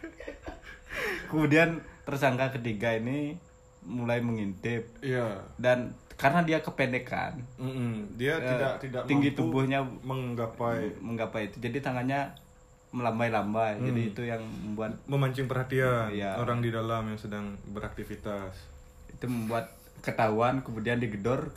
Kemudian 1.30 1.80
tersangka 2.02 2.52
ketiga 2.52 2.92
ini 2.92 3.36
mulai 3.82 4.18
mengintip 4.18 4.88
iya 4.98 5.46
dan 5.54 5.94
karena 6.16 6.42
dia 6.42 6.58
kependekan 6.58 7.38
Mm-mm. 7.56 8.16
dia 8.16 8.34
eh, 8.34 8.42
tidak 8.42 8.72
tidak 8.80 9.02
tinggi 9.06 9.30
mampu 9.30 9.38
tubuhnya 9.38 9.80
menggapai 10.02 10.96
menggapai 10.98 11.42
itu 11.46 11.60
jadi 11.60 11.78
tangannya 11.78 12.34
melambai-lambai. 12.90 13.78
Jadi 13.78 14.02
Hmm. 14.02 14.10
itu 14.14 14.22
yang 14.22 14.42
membuat 14.42 14.94
memancing 15.06 15.46
perhatian 15.46 16.10
Iya. 16.10 16.38
orang 16.38 16.60
di 16.60 16.70
dalam 16.70 17.06
yang 17.06 17.18
sedang 17.18 17.54
beraktivitas. 17.66 18.54
Itu 19.08 19.26
membuat 19.26 19.74
ketahuan 20.00 20.62
kemudian 20.62 20.98
digedor 20.98 21.50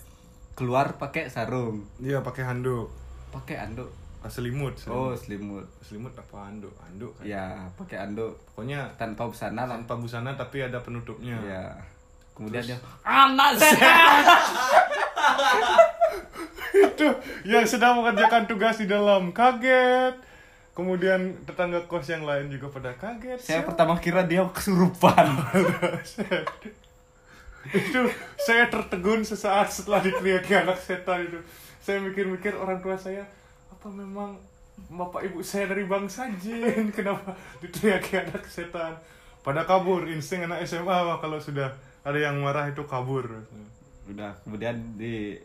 keluar 0.53 0.97
pakai 0.97 1.29
sarung. 1.29 1.85
Dia 1.97 2.19
pakai 2.19 2.43
handuk. 2.43 2.89
Pakai 3.29 3.61
anduk 3.61 3.87
ah, 4.19 4.27
selimut 4.27 4.75
oh 4.91 5.15
selimut, 5.15 5.63
selimut 5.79 6.11
selimut 6.11 6.13
apa 6.13 6.51
handuk? 6.51 6.75
Handuk 6.83 7.15
kan? 7.15 7.23
ya 7.23 7.45
pakai 7.71 8.03
anduk 8.03 8.35
pokoknya 8.51 8.83
tanpa 8.99 9.23
busana 9.23 9.63
lah. 9.63 9.79
tanpa 9.79 9.95
busana 9.95 10.35
tapi 10.35 10.59
ada 10.59 10.75
penutupnya. 10.83 11.39
Ya 11.39 11.63
kemudian 12.35 12.63
dia 12.63 12.75
anak 13.03 13.55
saya 13.55 13.95
itu 16.79 17.07
yang 17.43 17.63
sedang 17.63 17.99
mengerjakan 17.99 18.43
tugas 18.43 18.75
di 18.75 18.87
dalam. 18.87 19.31
Kaget 19.31 20.15
kemudian 20.79 21.35
tetangga 21.43 21.83
kos 21.83 22.07
yang 22.07 22.23
lain 22.23 22.47
juga 22.47 22.71
pada 22.71 22.95
kaget. 22.95 23.39
Saya 23.43 23.59
Siapa? 23.59 23.75
pertama 23.75 23.99
kira 23.99 24.23
dia 24.23 24.47
kesurupan. 24.47 25.27
Itu 27.75 28.01
saya 28.39 28.71
tertegun 28.71 29.21
sesaat 29.27 29.67
setelah 29.67 29.99
diteriaki 29.99 30.55
anak 30.55 30.79
setan 30.79 31.27
itu. 31.27 31.39
Saya 31.83 31.99
mikir-mikir 31.99 32.55
orang 32.55 32.79
tua 32.79 32.95
saya 32.95 33.27
apa 33.69 33.91
memang 33.91 34.39
bapak 34.89 35.27
ibu 35.27 35.43
saya 35.43 35.67
dari 35.69 35.83
bangsa 35.83 36.31
jin? 36.39 36.89
Kenapa? 36.95 37.35
Diteriaki 37.59 38.25
anak 38.25 38.47
setan. 38.47 38.95
Pada 39.43 39.67
kabur 39.67 40.07
insting 40.07 40.47
anak 40.47 40.63
SMA 40.63 41.19
kalau 41.19 41.37
sudah 41.37 41.75
ada 42.01 42.17
yang 42.17 42.39
marah 42.39 42.71
itu 42.71 42.81
kabur. 42.87 43.27
Udah 44.07 44.33
kemudian 44.47 44.79
di 44.95 45.35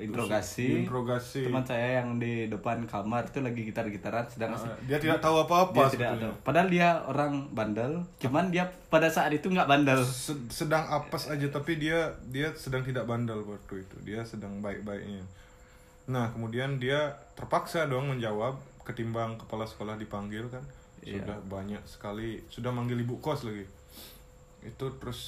interogasi 0.00 0.82
interogasi 0.82 1.42
teman 1.42 1.60
saya 1.60 1.98
yang 1.98 2.16
di 2.16 2.46
depan 2.46 2.82
kamar 2.84 3.24
itu 3.24 3.38
lagi 3.38 3.62
gitar-gitaran 3.64 4.24
sedang 4.24 4.52
asik. 4.52 4.70
dia 4.84 4.96
tidak 4.96 5.18
tahu 5.18 5.42
apa-apa 5.42 5.74
dia 5.74 5.86
tidak 5.90 6.10
sebetulnya. 6.14 6.30
tahu. 6.30 6.42
Padahal 6.42 6.68
dia 6.68 6.88
orang 7.04 7.32
bandel, 7.50 7.92
cuman 8.16 8.44
dia 8.48 8.64
pada 8.86 9.06
saat 9.06 9.30
itu 9.30 9.46
nggak 9.46 9.66
bandel. 9.66 10.00
Se- 10.00 10.38
sedang 10.48 10.86
apes 10.86 11.26
aja 11.26 11.46
tapi 11.48 11.76
dia 11.76 12.08
dia 12.26 12.48
sedang 12.52 12.80
tidak 12.80 13.04
bandel 13.04 13.42
waktu 13.42 13.80
itu 13.80 13.96
dia 14.02 14.22
sedang 14.22 14.58
baik-baiknya 14.58 15.20
nah 16.06 16.24
kemudian 16.28 16.76
dia 16.76 17.04
terpaksa 17.34 17.84
dong 17.84 18.08
menjawab 18.08 18.56
ketimbang 18.80 19.36
kepala 19.36 19.62
sekolah 19.62 19.94
dipanggil 19.94 20.48
kan 20.48 20.64
Iya. 20.98 21.20
sudah 21.20 21.38
banyak 21.46 21.82
sekali 21.84 22.40
sudah 22.48 22.68
manggil 22.68 22.98
ibu 22.98 23.16
kos 23.18 23.44
lagi 23.44 23.62
itu 24.60 24.86
terus 24.98 25.20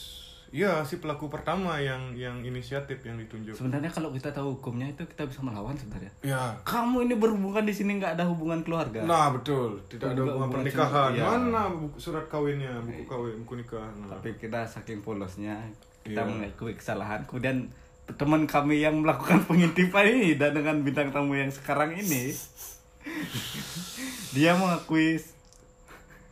Iya 0.50 0.82
si 0.82 0.98
pelaku 0.98 1.30
pertama 1.30 1.78
yang 1.78 2.10
yang 2.18 2.42
inisiatif 2.42 2.98
yang 3.06 3.14
ditunjuk. 3.14 3.54
Sebenarnya 3.54 3.86
kalau 3.86 4.10
kita 4.10 4.34
tahu 4.34 4.58
hukumnya 4.58 4.90
itu 4.90 5.06
kita 5.06 5.22
bisa 5.30 5.46
melawan 5.46 5.78
sebenarnya. 5.78 6.10
Ya. 6.26 6.42
Kamu 6.66 7.06
ini 7.06 7.14
berhubungan 7.14 7.62
di 7.62 7.70
sini 7.70 8.02
nggak 8.02 8.18
ada 8.18 8.26
hubungan 8.26 8.66
keluarga. 8.66 9.06
Nah 9.06 9.30
betul, 9.30 9.78
tidak 9.86 10.10
ada 10.10 10.26
hubungan 10.26 10.50
hubungan 10.50 10.66
pernikahan. 10.66 11.10
iya. 11.14 11.22
Mana 11.22 11.62
buku, 11.70 11.96
surat 12.02 12.26
kawinnya, 12.26 12.82
buku 12.82 13.02
kawin, 13.06 13.38
buku 13.46 13.62
nikah. 13.62 13.86
Nah. 14.02 14.18
Tapi 14.18 14.34
kita 14.36 14.66
saking 14.66 14.98
polosnya 15.00 15.54
kita 16.02 16.18
Iya. 16.18 16.26
mengakui 16.26 16.74
kesalahan. 16.74 17.22
Kemudian 17.30 17.70
teman 18.18 18.42
kami 18.42 18.82
yang 18.82 18.98
melakukan 19.06 19.46
pengintipan 19.46 20.02
ini 20.02 20.34
dan 20.34 20.50
dengan 20.50 20.82
bintang 20.82 21.14
tamu 21.14 21.38
yang 21.38 21.46
sekarang 21.46 21.94
ini 21.94 22.34
dia 24.34 24.58
mengakui 24.58 25.22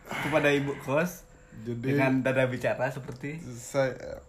kepada 0.08 0.50
ibu 0.50 0.74
kos 0.82 1.27
Jadi 1.66 1.94
dengan 1.94 2.22
dada 2.22 2.44
bicara 2.46 2.90
seperti 2.92 3.42
saya 3.42 4.22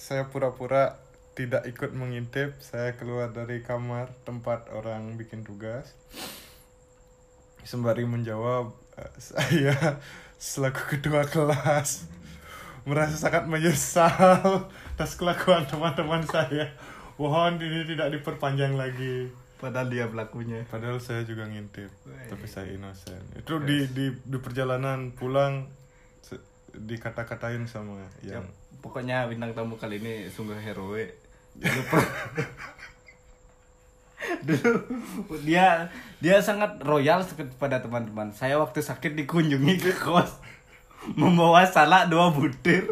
saya 0.00 0.26
pura-pura 0.32 0.96
tidak 1.36 1.68
ikut 1.68 1.92
mengintip. 1.92 2.56
Saya 2.60 2.96
keluar 2.96 3.30
dari 3.30 3.60
kamar 3.60 4.10
tempat 4.24 4.72
orang 4.72 5.14
bikin 5.20 5.44
tugas. 5.44 5.92
Sembari 7.60 8.08
menjawab, 8.08 8.72
eh, 8.96 9.12
saya 9.32 10.00
selaku 10.40 10.96
ketua 10.96 11.28
kelas 11.28 12.08
merasa 12.88 13.12
sangat 13.12 13.44
menyesal 13.44 14.64
atas 14.96 15.12
kelakuan 15.16 15.68
teman-teman 15.68 16.24
saya. 16.24 16.72
Mohon 17.20 17.60
ini 17.60 17.84
tidak 17.84 18.08
diperpanjang 18.16 18.76
lagi. 18.76 19.28
padahal 19.60 19.92
dia 19.92 20.08
pelakunya. 20.08 20.64
Padahal 20.72 20.96
saya 21.04 21.20
juga 21.28 21.44
ngintip, 21.44 21.92
tapi 22.32 22.48
saya 22.48 22.72
innocent. 22.72 23.20
Itu 23.36 23.60
di 23.60 23.84
di 23.92 24.08
di 24.08 24.38
perjalanan 24.40 25.12
pulang 25.12 25.68
dikata-katain 26.74 27.66
sama 27.66 28.00
Ya, 28.22 28.38
yang 28.38 28.46
pokoknya 28.80 29.26
bintang 29.26 29.52
tamu 29.52 29.76
kali 29.76 29.98
ini 29.98 30.28
sungguh 30.30 30.56
heroik. 30.56 31.12
Per- 31.60 32.12
Dulu 34.46 34.72
dia 35.42 35.90
dia 36.20 36.36
sangat 36.44 36.78
royal 36.84 37.24
kepada 37.24 37.80
teman-teman. 37.80 38.30
Saya 38.30 38.60
waktu 38.60 38.84
sakit 38.84 39.16
dikunjungi 39.16 39.74
ke 39.80 39.92
kos 39.96 40.38
membawa 41.16 41.64
salak 41.64 42.12
dua 42.12 42.28
butir. 42.30 42.84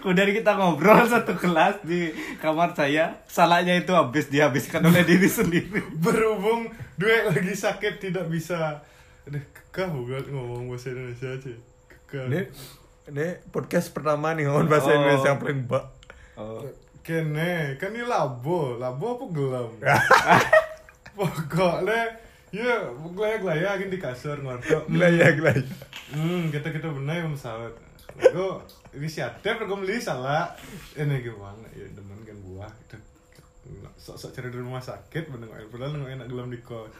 Kemudian 0.00 0.32
kita 0.32 0.56
ngobrol 0.56 1.04
satu 1.08 1.36
kelas 1.36 1.80
di 1.84 2.12
kamar 2.40 2.76
saya. 2.76 3.24
Salaknya 3.28 3.76
itu 3.80 3.92
habis 3.96 4.28
dihabiskan 4.28 4.84
oleh 4.84 5.04
diri 5.04 5.28
sendiri. 5.28 5.80
berhubung 5.96 6.68
duit 7.00 7.24
lagi 7.28 7.52
sakit 7.56 8.00
tidak 8.00 8.28
bisa 8.28 8.84
Aduh, 9.24 9.40
kekeh 9.40 9.88
bukan 9.88 10.24
ngomong 10.30 10.68
bahasa 10.68 10.92
Indonesia 10.92 11.28
aja. 11.30 11.52
Kekeh 11.88 12.24
Ini 12.28 12.40
ini 13.04 13.26
podcast 13.48 13.88
pertama 13.90 14.32
nih 14.32 14.44
ngomong 14.44 14.68
bahasa 14.68 14.92
Oh. 14.92 14.96
Indonesia 14.96 15.28
yang 15.30 15.40
paling 15.40 15.60
bak. 15.64 15.84
Oh, 16.36 16.60
kene 17.00 17.76
kan 17.76 17.90
ini 17.90 18.04
labo. 18.04 18.76
Labo 18.76 19.16
apa 19.16 19.24
gelam 19.30 19.68
pokoknya 21.14 22.10
ya 22.50 22.90
pokoknya 22.90 23.36
gelayakin 23.38 23.86
di 23.86 23.98
kasur 23.98 24.34
ngerti 24.36 24.74
Gelayak 24.88 25.38
gelayak. 25.38 25.66
hmm 26.10 26.50
kita 26.50 26.68
kita 26.68 26.90
benar 26.90 27.22
yang 27.22 27.32
pesawat. 27.32 27.70
Gue 28.14 28.50
inisiatif 28.92 29.54
gue 29.56 29.78
beli 29.78 29.98
salah 29.98 30.50
ini 30.94 31.22
gimana? 31.22 31.66
Ya 31.72 31.86
demen 31.88 32.18
kan 32.22 32.36
buah. 32.42 32.72
Itu 32.82 32.96
sok 33.96 34.16
sok 34.18 34.30
cari 34.32 34.50
di 34.50 34.58
rumah 34.58 34.82
sakit 34.82 35.30
bener 35.30 35.48
nggak 35.48 35.70
padahal 35.70 36.02
enak 36.02 36.26
gelam 36.26 36.50
di 36.50 36.60
kos. 36.60 36.90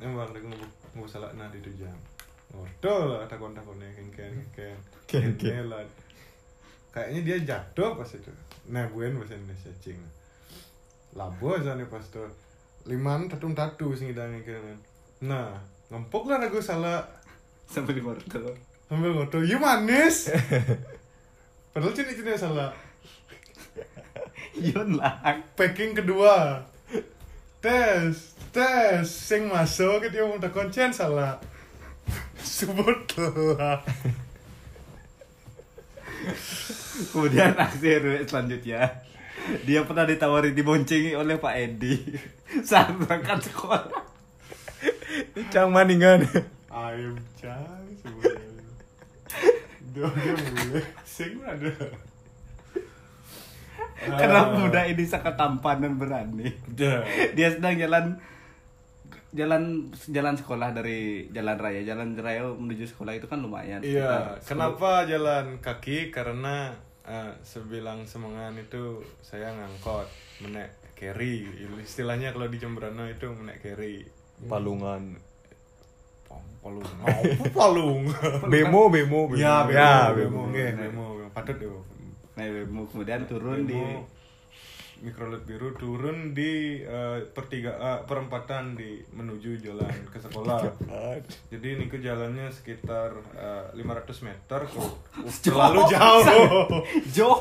Emang 0.00 0.24
aku 0.24 0.48
nggak 0.90 1.06
nggak 1.06 1.10
salah 1.10 1.30
nah 1.38 1.46
di 1.50 1.62
itu 1.62 1.70
jam 1.78 1.94
ngordo 2.50 3.14
lah 3.14 3.22
tak 3.30 3.38
kontak 3.38 3.62
kontak 3.62 3.86
ken 3.94 4.08
ken 4.10 4.34
ken 4.50 4.76
Ken, 5.06 5.30
ken. 5.38 5.66
Kelan. 5.66 5.86
kayaknya 6.90 7.20
dia 7.22 7.36
jatuh 7.42 7.98
pas 7.98 8.10
itu. 8.10 8.30
Nah 8.70 8.86
buen 8.90 9.14
bahasa 9.18 9.38
Indonesia 9.38 9.70
cing 9.82 9.98
labo 11.14 11.58
aja 11.58 11.74
nih 11.74 11.86
pas 11.90 12.02
tuh 12.10 12.30
liman 12.86 13.26
tatung 13.26 13.54
tatu 13.54 13.90
sing 13.94 14.14
idangnya 14.14 14.42
kan 14.46 14.78
nah 15.22 15.50
ngempuk 15.90 16.30
lah 16.30 16.42
aku 16.42 16.62
salah. 16.62 17.02
Sampai 17.70 17.94
di 17.94 18.02
wortel. 18.02 18.50
sambil 18.90 19.14
ngotot 19.14 19.46
iya 19.46 19.58
manis. 19.58 20.30
Padahal 21.70 21.94
cini 21.94 22.18
cini 22.18 22.34
salah. 22.34 22.74
Yun 24.58 24.98
lah. 24.98 25.22
packing 25.54 25.94
kedua. 25.94 26.58
Tes 27.62 28.39
tes 28.50 29.06
sing 29.06 29.46
masuk 29.46 30.06
dia 30.10 30.26
tak 30.38 30.50
koncen 30.52 30.90
salah. 30.90 31.38
Sebut 32.40 33.14
lah 33.56 33.84
Kemudian 37.12 37.56
aksi 37.56 37.86
heroik 37.86 38.28
selanjutnya. 38.28 39.02
Dia 39.64 39.88
pernah 39.88 40.04
ditawari 40.04 40.52
diboncengi 40.52 41.16
oleh 41.16 41.40
Pak 41.40 41.54
Edi. 41.56 41.96
Saat 42.68 42.92
berangkat 43.00 43.48
sekolah. 43.48 43.88
Cang 45.48 45.72
maningan. 45.72 46.24
ayam 46.70 47.18
cang 47.34 47.82
sebenarnya 47.98 48.50
dia 49.90 50.06
dia 50.06 50.34
boleh 50.38 50.86
sing 51.02 51.34
ada 51.42 51.70
Karena 54.00 54.40
muda 54.54 54.80
ini 54.88 55.04
sangat 55.04 55.36
tampan 55.36 55.76
dan 55.84 56.00
berani. 56.00 56.56
Dah. 56.72 57.04
Dia 57.36 57.52
sedang 57.52 57.76
jalan 57.76 58.16
jalan 59.30 59.86
jalan 60.10 60.34
sekolah 60.34 60.74
dari 60.74 61.26
jalan 61.30 61.56
raya. 61.56 61.80
Jalan 61.82 62.14
raya 62.14 62.46
menuju 62.46 62.84
sekolah 62.86 63.14
itu 63.14 63.26
kan 63.26 63.38
lumayan. 63.38 63.80
Iya, 63.80 64.36
sekitar 64.38 64.46
kenapa 64.46 64.90
jalan 65.06 65.44
kaki? 65.58 66.10
Karena 66.10 66.74
eh, 67.02 67.32
sebilang 67.40 68.04
semangan 68.04 68.54
itu 68.54 69.00
saya 69.20 69.50
ngangkot, 69.50 70.06
menek 70.42 70.68
carry. 70.94 71.48
Istilahnya 71.80 72.30
kalau 72.30 72.46
di 72.46 72.58
Jemberana 72.58 73.06
itu 73.06 73.30
menek 73.30 73.62
carry. 73.62 74.04
Palungan. 74.44 75.16
Pam- 76.28 76.48
Palung. 76.60 76.84
Apa 77.02 77.46
palung? 77.50 78.04
Bemo, 78.46 78.92
bemo, 78.92 79.26
bemo. 79.26 79.34
Ya, 79.34 79.64
bemo, 79.64 79.74
Ya, 79.74 79.94
bemo, 80.12 80.42
bemo. 80.46 80.76
bemo. 80.76 81.06
Patut 81.32 81.56
yo. 81.56 81.80
Nah, 82.36 82.44
bemo. 82.46 82.84
kemudian 82.86 83.24
turun 83.24 83.64
di 83.64 83.74
Bemo, 83.74 84.04
mikrolet 85.00 85.40
biru 85.42 85.72
turun 85.74 86.30
di 86.30 86.78
eh, 86.78 87.24
pertiga 87.26 87.72
eh, 87.72 88.00
perempatan 88.04 88.74
di 88.74 89.00
menuju 89.10 89.56
jalan 89.58 89.88
ke 90.06 90.18
sekolah. 90.18 90.60
Jadi 91.52 91.66
ini 91.74 91.84
ke 91.86 91.98
jalannya 91.98 92.48
sekitar 92.48 93.08
eh, 93.32 93.64
500 93.72 93.80
meter 94.22 94.60
kok. 94.62 94.92
Terlalu 95.40 95.80
jauh. 95.88 96.68
Jo. 97.08 97.40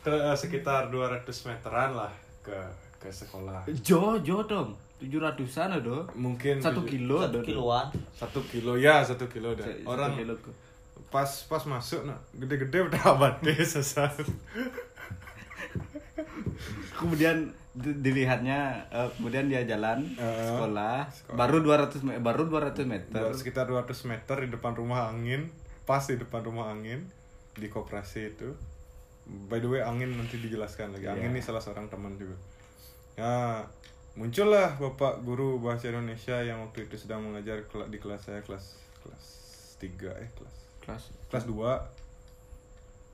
Ter- 0.00 0.22
eh, 0.24 0.36
sekitar 0.36 0.88
200 0.88 1.26
meteran 1.44 1.90
lah 1.92 2.12
ke 2.40 2.54
ke 2.96 3.10
sekolah. 3.10 3.66
Jo, 3.78 4.18
Jo 4.18 4.42
dong. 4.42 4.78
700-an 5.02 5.82
ada. 5.82 6.06
Mungkin 6.14 6.62
Satu 6.62 6.80
tujuh- 6.80 6.90
kilo 6.94 7.16
Satu 7.20 7.34
ada. 7.34 7.40
kiloan. 7.42 7.86
Satu 8.14 8.40
kilo 8.44 8.72
ya 8.74 9.02
satu 9.02 9.26
kilo 9.26 9.50
satu 9.52 9.74
Orang 9.82 10.14
kilo 10.14 10.38
pas 11.10 11.28
pas 11.44 11.60
masuk 11.66 12.08
nah 12.08 12.16
gede-gede 12.32 12.88
udah 12.88 13.02
abad 13.12 13.34
deh 13.42 13.52
sesat. 13.60 14.14
Kemudian 16.94 17.36
di- 17.72 17.98
dilihatnya 17.98 18.58
eh, 18.86 19.08
kemudian 19.14 19.46
dia 19.46 19.64
jalan 19.64 20.04
Eh, 20.14 20.44
sekolah, 20.44 21.08
sekolah. 21.08 21.36
baru 21.36 21.56
200 21.60 22.02
me- 22.02 22.18
baru 22.18 22.44
200 22.44 22.84
meter 22.84 23.22
Baru 23.22 23.32
sekitar 23.32 23.64
200 23.64 24.04
meter 24.04 24.36
di 24.38 24.48
depan 24.50 24.72
rumah 24.72 25.08
angin, 25.08 25.48
pas 25.82 26.02
di 26.02 26.14
depan 26.14 26.42
rumah 26.42 26.68
angin 26.68 27.08
di 27.52 27.66
koperasi 27.66 28.30
itu. 28.30 28.52
By 29.22 29.58
the 29.58 29.68
way, 29.68 29.80
angin 29.80 30.12
nanti 30.12 30.36
dijelaskan 30.36 30.92
lagi. 30.92 31.06
Angin 31.06 31.28
Iya. 31.28 31.32
ini 31.32 31.40
salah 31.40 31.60
seorang 31.60 31.86
teman 31.86 32.16
juga. 32.16 32.34
Ya, 33.14 33.62
muncullah 34.12 34.74
Bapak 34.74 35.20
guru 35.20 35.56
bahasa 35.58 35.88
Indonesia 35.88 36.36
yang 36.38 36.60
waktu 36.60 36.84
itu 36.84 36.96
sedang 36.98 37.22
mengajar 37.22 37.60
di 37.86 37.98
kelas 37.98 38.20
saya 38.22 38.40
kelas 38.40 38.76
kelas 39.00 39.24
3 39.78 40.12
eh 40.14 40.28
kelas 40.30 40.56
kelas 40.80 41.02
kelas 41.28 41.44
2. 41.46 41.76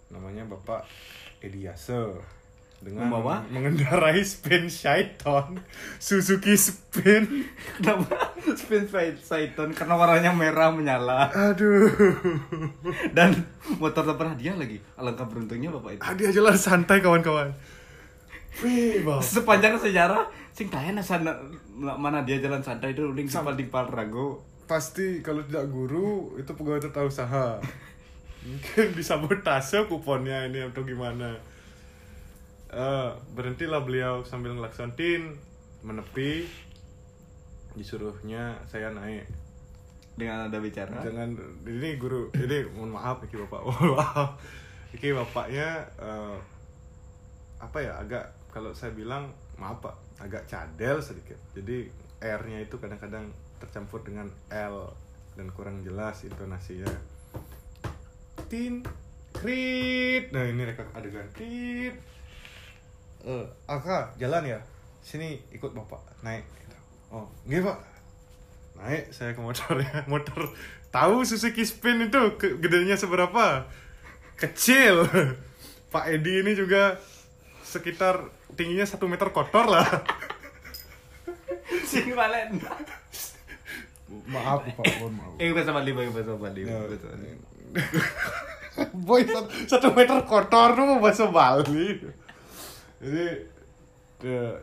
Namanya 0.09 0.47
Bapak 0.47 0.89
Ediase 1.39 1.95
dengan 2.79 3.11
Membawa? 3.11 3.43
mengendarai 3.51 4.23
spin 4.23 4.71
Shaiton. 4.71 5.59
Suzuki 5.99 6.55
Spin. 6.55 7.47
Kenapa? 7.77 8.39
Spin 8.55 8.87
Saiton 9.19 9.75
karena 9.75 9.95
warnanya 9.99 10.31
merah 10.31 10.71
menyala. 10.71 11.27
Aduh. 11.35 11.91
Dan 13.11 13.35
motor 13.83 14.07
tak 14.07 14.17
pernah 14.17 14.39
dia 14.39 14.55
lagi. 14.55 14.79
Alangkah 14.95 15.27
beruntungnya 15.27 15.75
bapak 15.75 15.99
itu. 15.99 16.03
Ah, 16.07 16.15
dia 16.15 16.31
jalan 16.31 16.55
santai 16.55 17.03
kawan-kawan. 17.03 17.51
Wih, 18.59 19.07
sepanjang 19.23 19.79
sejarah 19.79 20.27
sing 20.51 20.67
kaya 20.67 20.91
sana 20.99 21.31
mana 21.79 22.27
dia 22.27 22.43
jalan 22.43 22.59
santai 22.59 22.91
itu 22.91 23.07
uling 23.07 23.31
Sam- 23.31 23.47
dipal 23.55 23.87
dipal 23.87 23.87
rago. 23.87 24.43
Pasti 24.67 25.23
kalau 25.23 25.47
tidak 25.47 25.71
guru 25.71 26.35
itu 26.35 26.51
pegawai 26.51 26.91
tetap 26.91 27.07
usaha. 27.07 27.63
Mungkin 28.43 28.99
disabotase 28.99 29.87
kuponnya 29.87 30.47
ini 30.51 30.63
atau 30.67 30.83
gimana. 30.83 31.39
Eh, 32.69 33.11
berhentilah 33.33 33.81
beliau 33.81 34.29
sambil 34.29 34.53
ngelakson 34.53 34.93
tin 34.93 35.41
menepi 35.81 36.45
disuruhnya 37.73 38.61
saya 38.69 38.93
naik. 38.93 39.25
Dengan 40.21 40.53
ada 40.53 40.61
bicara? 40.61 41.01
Jangan 41.01 41.33
ini 41.65 41.97
guru 41.97 42.29
ini 42.37 42.69
mohon 42.77 42.93
maaf 42.93 43.25
iki 43.25 43.41
bapak 43.41 43.65
mohon 43.67 43.97
maaf. 43.97 44.37
Iki 44.93 45.17
bapaknya 45.17 45.89
eh, 45.97 46.37
apa 47.57 47.79
ya 47.81 47.97
agak 48.05 48.37
kalau 48.53 48.77
saya 48.77 48.93
bilang 48.93 49.33
maaf 49.57 49.81
pak 49.81 49.97
agak 50.21 50.45
cadel 50.45 51.01
sedikit. 51.01 51.41
Jadi 51.57 51.89
R-nya 52.21 52.69
itu 52.69 52.77
kadang-kadang 52.77 53.33
tercampur 53.65 54.05
dengan 54.05 54.29
L 54.53 54.93
dan 55.41 55.49
kurang 55.57 55.81
jelas 55.89 56.21
intonasinya. 56.21 56.93
Tin 58.53 58.85
krit. 59.33 60.29
Nah 60.37 60.45
ini 60.45 60.69
rekam 60.69 60.85
adegan. 60.93 61.33
Krit 61.33 62.18
eh 63.29 63.45
Aka 63.67 64.15
jalan 64.17 64.43
ya? 64.43 64.59
Sini 64.99 65.39
ikut 65.51 65.71
bapak. 65.71 66.01
Naik 66.21 66.45
oh 67.09 67.25
nggih 67.45 67.61
pak. 67.61 67.77
Naik 68.77 69.11
saya 69.11 69.33
ke 69.33 69.41
motornya 69.41 70.05
motor 70.13 70.49
tahu 70.89 71.23
Suzuki 71.23 71.63
Spin 71.63 72.03
itu 72.03 72.19
ke- 72.35 72.57
gedenya 72.57 72.97
seberapa? 72.97 73.69
Kecil. 74.35 75.05
Pak 75.89 76.05
Edi 76.07 76.41
ini 76.41 76.53
juga 76.53 77.01
sekitar 77.65 78.21
tingginya 78.55 78.85
satu 78.85 79.09
meter 79.09 79.33
kotor 79.33 79.65
lah. 79.65 79.83
Sing 81.91 82.13
balen 82.13 82.61
maaf 84.29 84.65
Pak. 84.65 84.85
Mohon 85.01 85.13
maaf. 85.17 85.33
Eh 85.41 85.49
Bali 85.53 85.91
bahasa 85.93 86.33
Bali 86.37 86.61
Ya. 86.65 86.77
bahasa 86.81 87.07
Bali. 87.09 87.29
boy 88.95 89.27
satu, 89.27 89.51
satu 89.67 89.89
meter 89.91 90.23
kotor 90.23 90.73
tuh 90.73 91.03
bahasa 91.03 91.25
Bali 91.29 91.99
jadi 92.99 93.27
eh, 94.25 94.57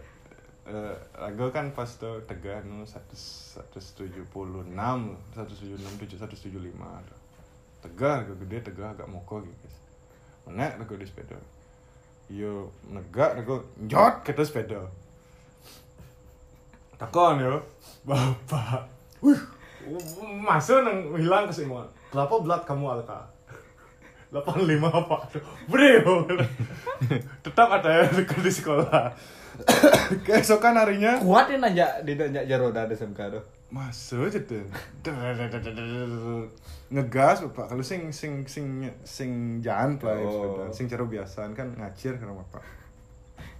Rago 1.13 1.53
kan 1.53 1.69
pas 1.77 1.85
tuh 1.85 2.25
tegar 2.25 2.65
nu 2.65 2.83
satu 2.89 3.13
satu 3.13 3.77
tujuh 3.77 4.25
puluh 4.33 4.65
enam 4.65 5.13
satu 5.29 5.53
tujuh 5.53 5.77
enam 5.77 5.93
tujuh 6.01 6.17
satu 6.17 6.33
tujuh 6.33 6.57
lima. 6.57 6.99
Tegar 7.85 8.25
Rago 8.25 8.33
gede 8.41 8.65
tegar 8.65 8.97
agak 8.97 9.05
moko 9.05 9.45
gitu 9.45 9.55
guys. 9.61 9.77
Mana 10.49 10.73
Rago 10.73 10.97
di 10.97 11.05
sepeda. 11.05 11.37
Yo 12.33 12.73
negak 12.89 13.37
Rago 13.37 13.61
njot 13.77 14.25
kita 14.25 14.41
sepeda. 14.41 14.81
Takon 16.97 17.45
yo. 17.45 17.61
Bapak. 18.01 18.89
Wih 19.21 19.37
masuk 20.41 20.81
nang 20.81 21.13
hilang 21.13 21.45
kesimpulan. 21.45 21.85
Berapa 22.09 22.41
belat 22.41 22.65
kamu 22.65 22.89
alka 22.89 23.34
85 24.35 24.83
apa? 24.83 25.17
Bro. 25.71 26.27
Tetap 27.39 27.67
ada 27.71 28.03
yang 28.03 28.11
di 28.19 28.51
sekolah. 28.51 29.15
Keesokan 30.27 30.75
harinya 30.75 31.15
kuat 31.23 31.47
ya 31.47 31.55
nanya 31.55 31.87
di 32.03 32.19
nanya 32.19 32.43
jaroda 32.43 32.83
ada 32.83 32.91
SMK 32.91 33.19
tuh. 33.31 33.43
Masuk 33.71 34.27
aja 34.27 34.43
tuh. 34.43 34.67
Ngegas 36.91 37.47
bapak. 37.47 37.71
Kalau 37.71 37.83
sing 37.83 38.11
sing 38.11 38.43
sing 38.43 38.83
sing 39.07 39.63
jalan 39.63 39.95
lah 40.03 40.19
ya, 40.19 40.27
Oh. 40.27 40.67
sing 40.69 40.85
cara 40.85 41.07
biasa 41.07 41.55
kan 41.55 41.71
ngacir 41.79 42.19
karena 42.19 42.35
bapak. 42.35 42.61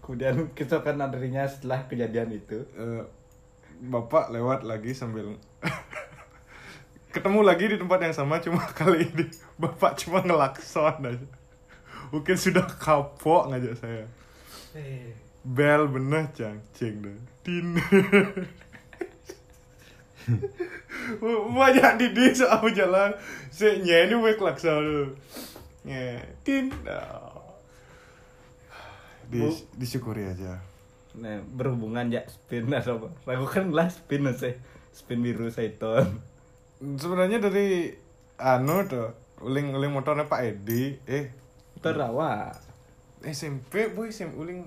Kemudian 0.04 0.52
keesokan 0.54 1.00
harinya 1.02 1.48
setelah 1.48 1.88
kejadian 1.88 2.30
itu 2.36 2.60
Eh, 2.76 3.02
bapak 3.88 4.30
lewat 4.32 4.68
lagi 4.68 4.92
sambil 4.92 5.36
ketemu 7.16 7.40
lagi 7.42 7.72
di 7.72 7.78
tempat 7.80 8.00
yang 8.04 8.12
sama 8.12 8.44
cuma 8.44 8.60
kali 8.76 9.08
ini 9.08 9.26
bapak 9.56 9.96
cuma 10.00 10.20
ngelakson 10.22 11.00
aja. 11.04 11.28
Mungkin 12.12 12.36
sudah 12.38 12.66
kapok 12.80 13.50
ngajak 13.50 13.76
saya. 13.80 14.06
Bel 15.46 15.88
bener 15.88 16.30
cangcing 16.36 17.06
deh. 17.06 17.18
Tin 17.46 17.78
banyak 21.56 21.92
didi 22.02 22.34
soal 22.34 22.66
jalan. 22.74 23.14
Si 23.54 23.66
nyanyi 23.86 24.18
gue 24.18 24.34
klakson 24.36 24.82
dulu 24.82 25.06
Nye, 25.86 26.18
tin 26.42 26.74
Oh. 26.90 27.46
Dis- 29.30 29.70
disyukuri 29.78 30.26
aja. 30.26 30.62
Nah 31.18 31.42
berhubungan 31.46 32.10
ya 32.10 32.26
spin 32.26 32.70
atau 32.74 32.98
apa? 32.98 33.38
Aku 33.38 33.46
kan 33.46 33.70
lah 33.70 33.86
spin 33.90 34.26
sih 34.34 34.58
spin 34.90 35.22
biru 35.22 35.50
Saiton. 35.54 36.22
Sebenarnya 36.82 37.38
dari 37.38 37.94
anu 38.42 38.86
tuh 38.90 39.14
uling 39.46 39.78
uling 39.78 39.94
motornya 39.94 40.26
Pak 40.26 40.42
Edi. 40.42 40.98
Eh. 41.06 41.30
Terawa 41.78 42.50
SMP 43.22 43.94
boy 43.94 44.10
SMP 44.10 44.34
uling 44.36 44.66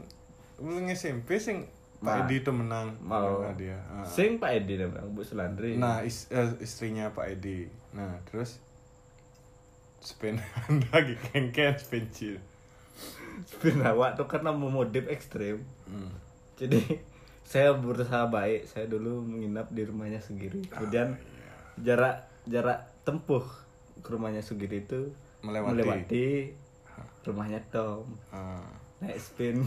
uling 0.63 0.87
SMP 0.95 1.43
sing 1.43 1.67
Pak. 1.99 2.31
Edi 2.31 2.47
itu 2.47 2.55
menang. 2.55 2.95
Mau. 3.03 3.43
Menang 3.43 3.59
dia. 3.59 3.79
Ah. 3.91 4.07
sing 4.07 4.39
Pak 4.39 4.55
Edi 4.55 4.79
namanya 4.79 5.03
Bu 5.11 5.27
Sulandri 5.27 5.75
nah 5.75 6.07
is- 6.07 6.31
eh, 6.31 6.55
istrinya 6.63 7.11
Pak 7.11 7.27
Edi. 7.35 7.67
Nah 7.91 8.23
terus 8.25 8.63
spin 9.99 10.39
lagi 10.95 11.19
kengken 11.29 11.75
spin 11.75 12.07
chill. 12.15 12.39
Spin 13.47 13.83
awak 13.83 14.15
tuh 14.15 14.31
karena 14.31 14.55
mau 14.55 14.71
modif 14.71 15.11
ekstrim. 15.11 15.63
Hmm. 15.91 16.15
jadi 16.55 17.03
saya 17.43 17.75
berusaha 17.75 18.31
baik. 18.31 18.71
Saya 18.71 18.87
dulu 18.87 19.27
menginap 19.27 19.71
di 19.75 19.83
rumahnya 19.83 20.23
Sugiri 20.23 20.63
kemudian 20.71 21.19
jarak 21.83 22.27
jarak 22.47 22.87
tempuh 23.03 23.43
ke 24.01 24.09
rumahnya 24.09 24.41
Sugiri 24.41 24.83
itu 24.83 25.11
Melewati. 25.43 25.71
melewati 25.75 26.29
rumahnya 27.23 27.61
Tom. 27.69 28.09
Ah. 28.33 28.65
naik 28.99 29.21
spin. 29.21 29.63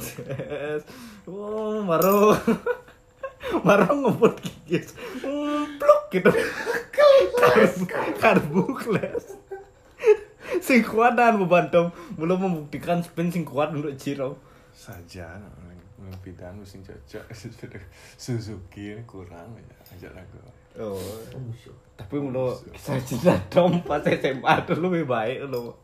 Oh 1.29 1.85
baru. 1.85 2.33
Baru 3.65 3.89
ngebut 4.05 4.37
gigit. 4.41 4.85
Pluk 5.77 6.01
gitu. 6.13 6.29
Karbu 7.41 7.83
karbu 8.21 8.61
kelas 8.77 9.25
sing 10.61 10.83
kuat 10.85 11.17
dan 11.17 11.39
membantu 11.41 11.89
belum 12.13 12.47
membuktikan 12.47 13.01
spin 13.01 13.33
sing 13.33 13.47
kuat 13.47 13.73
untuk 13.73 13.95
Ciro 13.97 14.37
saja 14.71 15.41
mimpidan 16.01 16.57
mesin 16.57 16.81
cocok. 16.81 17.25
Suzuki 18.21 18.97
ini 18.97 19.03
kurang 19.05 19.53
ya 19.55 19.77
ajak 19.93 20.11
lagu. 20.17 20.37
Oh. 20.79 20.97
Tapi 21.97 22.15
mulu 22.17 22.57
kisah 22.73 22.97
cinta 23.05 23.35
dom 23.51 23.85
pas 23.85 24.01
SMA 24.01 24.53
dulu 24.65 24.89
lebih 24.89 25.05
baik 25.05 25.39
lo 25.51 25.77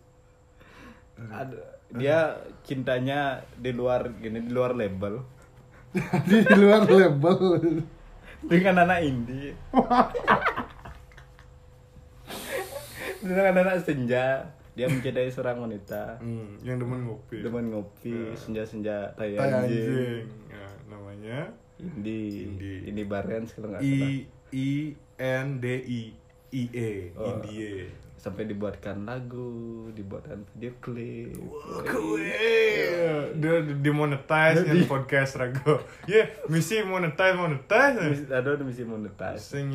ada 1.34 1.58
dia 1.98 2.38
cintanya 2.62 3.42
di 3.58 3.74
luar 3.74 4.12
gini 4.22 4.44
di 4.44 4.52
luar 4.52 4.76
label. 4.76 5.24
Di 6.30 6.44
luar 6.54 6.84
label. 6.86 7.40
Dengan 8.44 8.86
anak 8.86 9.02
indie 9.02 9.58
dengan 13.28 13.66
anak 13.66 13.82
senja 13.82 14.46
dia 14.78 14.86
mencintai 14.86 15.26
seorang 15.28 15.58
wanita. 15.60 16.22
Hmm, 16.22 16.54
yang 16.62 16.78
demen 16.78 17.02
ngopi. 17.04 17.42
Demen 17.42 17.74
ngopi 17.74 18.14
senja-senja 18.32 19.10
tai 19.12 19.34
Tai 19.34 19.66
anjing. 19.66 19.74
anjing. 19.74 20.26
Ya, 20.48 20.68
namanya 20.86 21.40
indie 21.78 23.04
barens 23.04 23.52
kalau 23.52 23.74
nggak 23.74 23.82
salah. 23.82 24.06
I 24.06 24.30
I 24.54 24.70
N 25.18 25.58
D 25.58 25.66
I 25.82 26.02
I 26.48 26.64
E 26.70 26.92
Oh. 27.14 27.42
Indie 27.42 27.90
sampai 28.18 28.46
dibuatkan 28.46 29.02
lagu 29.04 29.50
dibuatkan 29.92 30.42
video 30.52 30.74
klip. 30.78 31.38
Dia 33.38 33.56
dimonetize 33.78 34.66
yang 34.66 34.86
podcast 34.86 35.38
rago. 35.38 35.82
Ya 36.06 36.26
misi 36.48 36.82
monetize 36.82 37.38
monetize. 37.38 38.26
Ada 38.28 38.58
misi 38.60 38.82
monetize. 38.82 39.42
Sing 39.42 39.70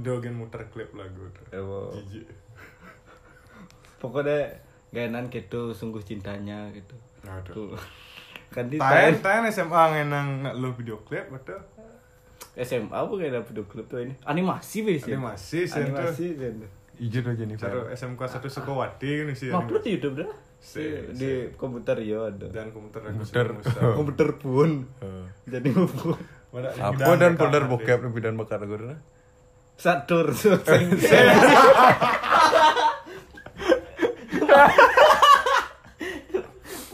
dogen 0.00 0.36
muter 0.36 0.68
klip 0.68 0.92
lagu 0.92 1.32
Oh. 1.52 1.92
jijik 1.92 2.28
pokoknya 3.98 4.62
gainan 4.94 5.28
gitu 5.28 5.74
sungguh 5.74 6.00
cintanya 6.00 6.70
gitu. 6.72 6.96
Aduh. 7.26 7.52
Tuh. 7.54 7.70
kan 8.54 8.64
di 8.72 8.80
Taen 8.80 9.20
tahan 9.20 9.44
SMA 9.52 9.82
ngenang 9.92 10.28
nak 10.40 10.54
lo 10.56 10.72
video 10.72 10.96
klip 11.04 11.28
betul 11.28 11.60
SMA 12.56 12.96
bukan 13.06 13.28
ada 13.28 13.44
video 13.44 13.62
klip 13.68 13.86
tuh 13.86 14.00
ini? 14.02 14.16
Animasi 14.24 14.88
wes 14.88 15.04
ya? 15.04 15.20
Animasi, 15.20 15.68
tuh. 15.68 15.84
animasi 15.84 16.26
sen 16.34 16.56
Ijin 16.98 17.22
aja 17.30 17.44
nih 17.46 17.54
Cara 17.54 17.86
SMK 17.94 18.20
satu 18.26 18.48
Sukawati 18.50 19.22
kan 19.22 19.30
sih 19.36 19.54
upload 19.54 19.86
di 19.86 19.90
YouTube 19.94 20.24
dah. 20.24 20.30
Si, 20.58 20.82
di, 20.82 21.14
si. 21.14 21.22
di 21.22 21.30
komputer 21.54 22.02
ya 22.02 22.26
ada. 22.26 22.50
Dan 22.50 22.74
komputer 22.74 23.06
aku 23.06 23.22
Komputer. 23.22 23.46
Komputer 23.98 24.28
pun. 24.42 24.82
Jadi 25.46 25.70
Mana- 26.50 26.74
Apa 26.74 26.96
bidang 26.96 27.18
dan 27.20 27.32
folder 27.38 27.64
bokep 27.70 27.98
nih 28.02 28.10
bidan 28.10 28.34
bakar 28.34 28.64
gue 28.66 28.80
na? 28.80 28.98
satur 29.78 30.34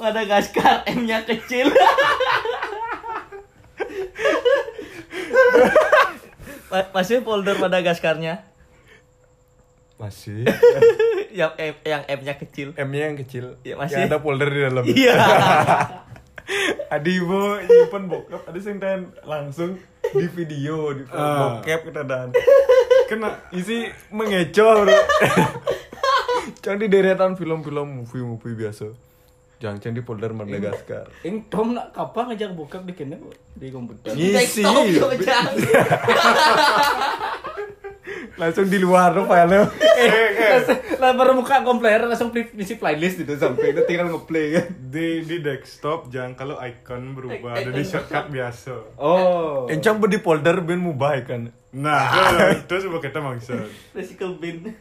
Madagaskar 0.04 0.84
M-nya 0.86 1.24
kecil. 1.24 1.72
Ma- 6.68 6.90
Masih 6.92 7.22
folder 7.22 7.56
Madagaskarnya 7.56 8.44
Masih. 9.94 10.44
yang 11.38 11.54
M, 11.54 11.74
yang 11.82 12.02
M-nya 12.04 12.34
kecil. 12.36 12.74
M-nya 12.74 13.08
yang 13.08 13.16
kecil. 13.16 13.56
Iya, 13.62 13.78
masih. 13.78 13.94
Yang 13.96 14.10
ada 14.10 14.18
folder 14.18 14.48
di 14.50 14.60
dalam. 14.60 14.84
Iya. 14.84 15.14
Adi 16.90 17.14
bo 17.18 17.56
nyimpen 17.56 18.04
bokep, 18.04 18.42
ada 18.44 18.58
sing 18.60 18.76
langsung 19.24 19.80
di 20.04 20.26
video 20.28 20.92
di 20.92 21.08
Ah. 21.08 21.56
bokep 21.56 21.88
kita 21.88 22.02
dan 22.04 22.34
Kena 23.06 23.38
isi 23.50 23.86
mengecoh 24.10 24.84
bro. 24.84 24.92
Jangan 26.62 26.78
di 26.78 26.88
deretan 26.90 27.32
film-film 27.34 28.02
movie-movie 28.02 28.56
biasa. 28.58 28.92
Jangan 29.62 29.94
di 29.94 30.02
folder 30.02 30.34
Madagaskar. 30.34 31.06
Ing 31.22 31.46
Tom 31.46 31.78
nak 31.78 31.94
kapan 31.94 32.34
ngajak 32.34 32.50
bokep 32.52 32.82
di 32.84 32.92
kene 32.92 33.16
di 33.54 33.70
komputer 33.70 34.12
Ngisi. 34.12 34.62
Langsung 38.34 38.66
di 38.66 38.82
luar 38.82 39.14
tuh 39.14 39.24
filenya. 39.30 39.62
lah 40.98 41.14
baru 41.14 41.38
buka 41.38 41.62
komplayer 41.62 42.02
langsung 42.02 42.34
play- 42.34 42.50
isi 42.58 42.74
playlist 42.74 43.22
itu 43.22 43.38
sampai 43.38 43.70
itu 43.70 43.86
tinggal 43.86 44.10
ngeplay 44.10 44.58
kan 44.58 44.66
di 44.90 45.22
di 45.22 45.36
desktop 45.38 46.10
jangan 46.10 46.34
kalau 46.34 46.56
icon 46.58 47.14
berubah 47.14 47.54
ada 47.54 47.70
di 47.70 47.84
shortcut 47.86 48.26
biasa 48.28 48.98
oh 48.98 49.70
Encang 49.70 50.02
di 50.02 50.18
folder 50.18 50.60
ben 50.66 50.82
mubah 50.82 51.14
kan. 51.22 51.54
nah 51.70 52.10
itu 52.58 52.74
sebuah 52.74 53.02
kita 53.02 53.18
maksud 53.22 53.70
Recycle 53.94 54.34
bin. 54.36 54.74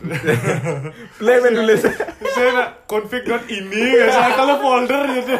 Play 1.20 1.36
ben 1.44 1.52
tulis. 1.54 1.82
saya 2.30 2.50
nak 2.56 2.68
config 2.88 3.26
dot 3.26 3.44
ini 3.52 4.00
ya 4.00 4.06
saya 4.08 4.30
kalau 4.32 4.56
folder 4.62 5.02
gitu. 5.18 5.36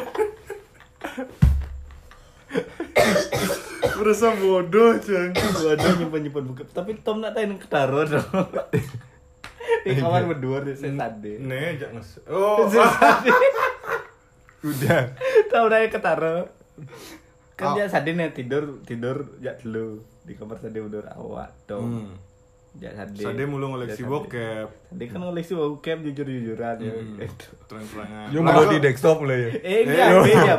Merasa 4.01 4.29
bodoh 4.37 4.91
cang 5.01 5.33
waduh 5.37 5.93
nyimpan 5.97 6.21
nyimpan 6.29 6.45
bokep 6.53 6.69
tapi 6.73 6.99
Tom 7.01 7.25
nak 7.25 7.37
tahu 7.37 7.57
ketaro 7.61 8.01
dong 8.05 8.49
di 9.85 9.97
kamar 9.97 10.29
berdua 10.29 10.67
deh 10.67 10.77
saya 10.77 10.93
tadi. 10.97 11.41
Nih 11.41 11.81
jangan 11.81 12.05
oh. 12.29 12.69
Udah. 14.61 15.03
tahu 15.49 15.65
dah 15.73 15.81
ketaro 15.89 16.37
kan 17.57 17.77
dia 17.77 17.89
tadi 17.89 18.17
nih 18.17 18.33
tidur 18.33 18.85
tidur 18.85 19.37
ya 19.41 19.57
dulu. 19.57 20.05
Di 20.25 20.37
kamar 20.37 20.61
tadi 20.61 20.81
tidur 20.81 21.05
awak 21.17 21.55
Tom. 21.65 22.13
Ya 22.13 22.30
tadi 22.73 23.19
Sade 23.19 23.45
mulu 23.45 23.67
ngoleksi 23.69 24.03
bokep 24.03 24.69
tadi 24.87 25.05
kan 25.07 25.19
ngoleksi 25.21 25.53
bokep 25.53 25.99
jujur 26.03 26.23
jujuran 26.25 26.77
ya 26.79 26.95
gitu 27.19 27.47
terang-terangan 27.67 28.31
Yo 28.31 28.41
mulai 28.41 28.67
di 28.69 28.79
desktop 28.79 29.17
mulai 29.19 29.39
ya. 29.39 29.49
eh 29.51 29.59
Eh, 29.61 29.81
enggak 29.85 30.09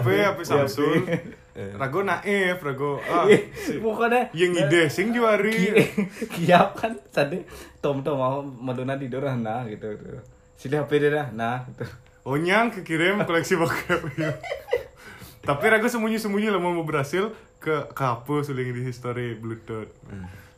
HP, 0.03 0.07
HP 0.11 0.39
Samsung. 0.43 1.03
Rago 1.51 1.99
naif, 2.01 2.59
rago 2.59 2.99
ah. 3.01 3.27
si- 3.53 3.75
pokoknya 3.77 4.31
Yang 4.31 4.51
ide 4.61 4.81
sing 4.87 5.11
juari. 5.11 5.71
kiap 6.31 6.75
kan 6.75 6.95
tadi 7.09 7.43
Tom 7.79 7.99
Tom 8.01 8.15
mau 8.17 8.39
Madonna 8.41 8.95
tidur 8.95 9.23
ah, 9.23 9.33
nah 9.33 9.63
gitu 9.65 9.91
gitu 9.91 10.19
sini 10.53 10.75
HP 10.75 10.91
dia 10.97 11.11
dah 11.11 11.27
nah 11.31 11.63
gitu 11.65 11.87
Onyang 12.23 12.69
kekirim 12.71 13.23
koleksi 13.23 13.55
bokep. 13.55 13.99
Tapi 15.41 15.63
rago 15.65 15.87
sembunyi-sembunyi 15.87 16.47
lah 16.47 16.59
mau 16.59 16.75
berhasil 16.81 17.33
ke 17.57 17.73
apa 17.95 18.35
suling 18.41 18.69
di 18.69 18.81
history 18.83 19.33
Bluetooth. 19.33 19.89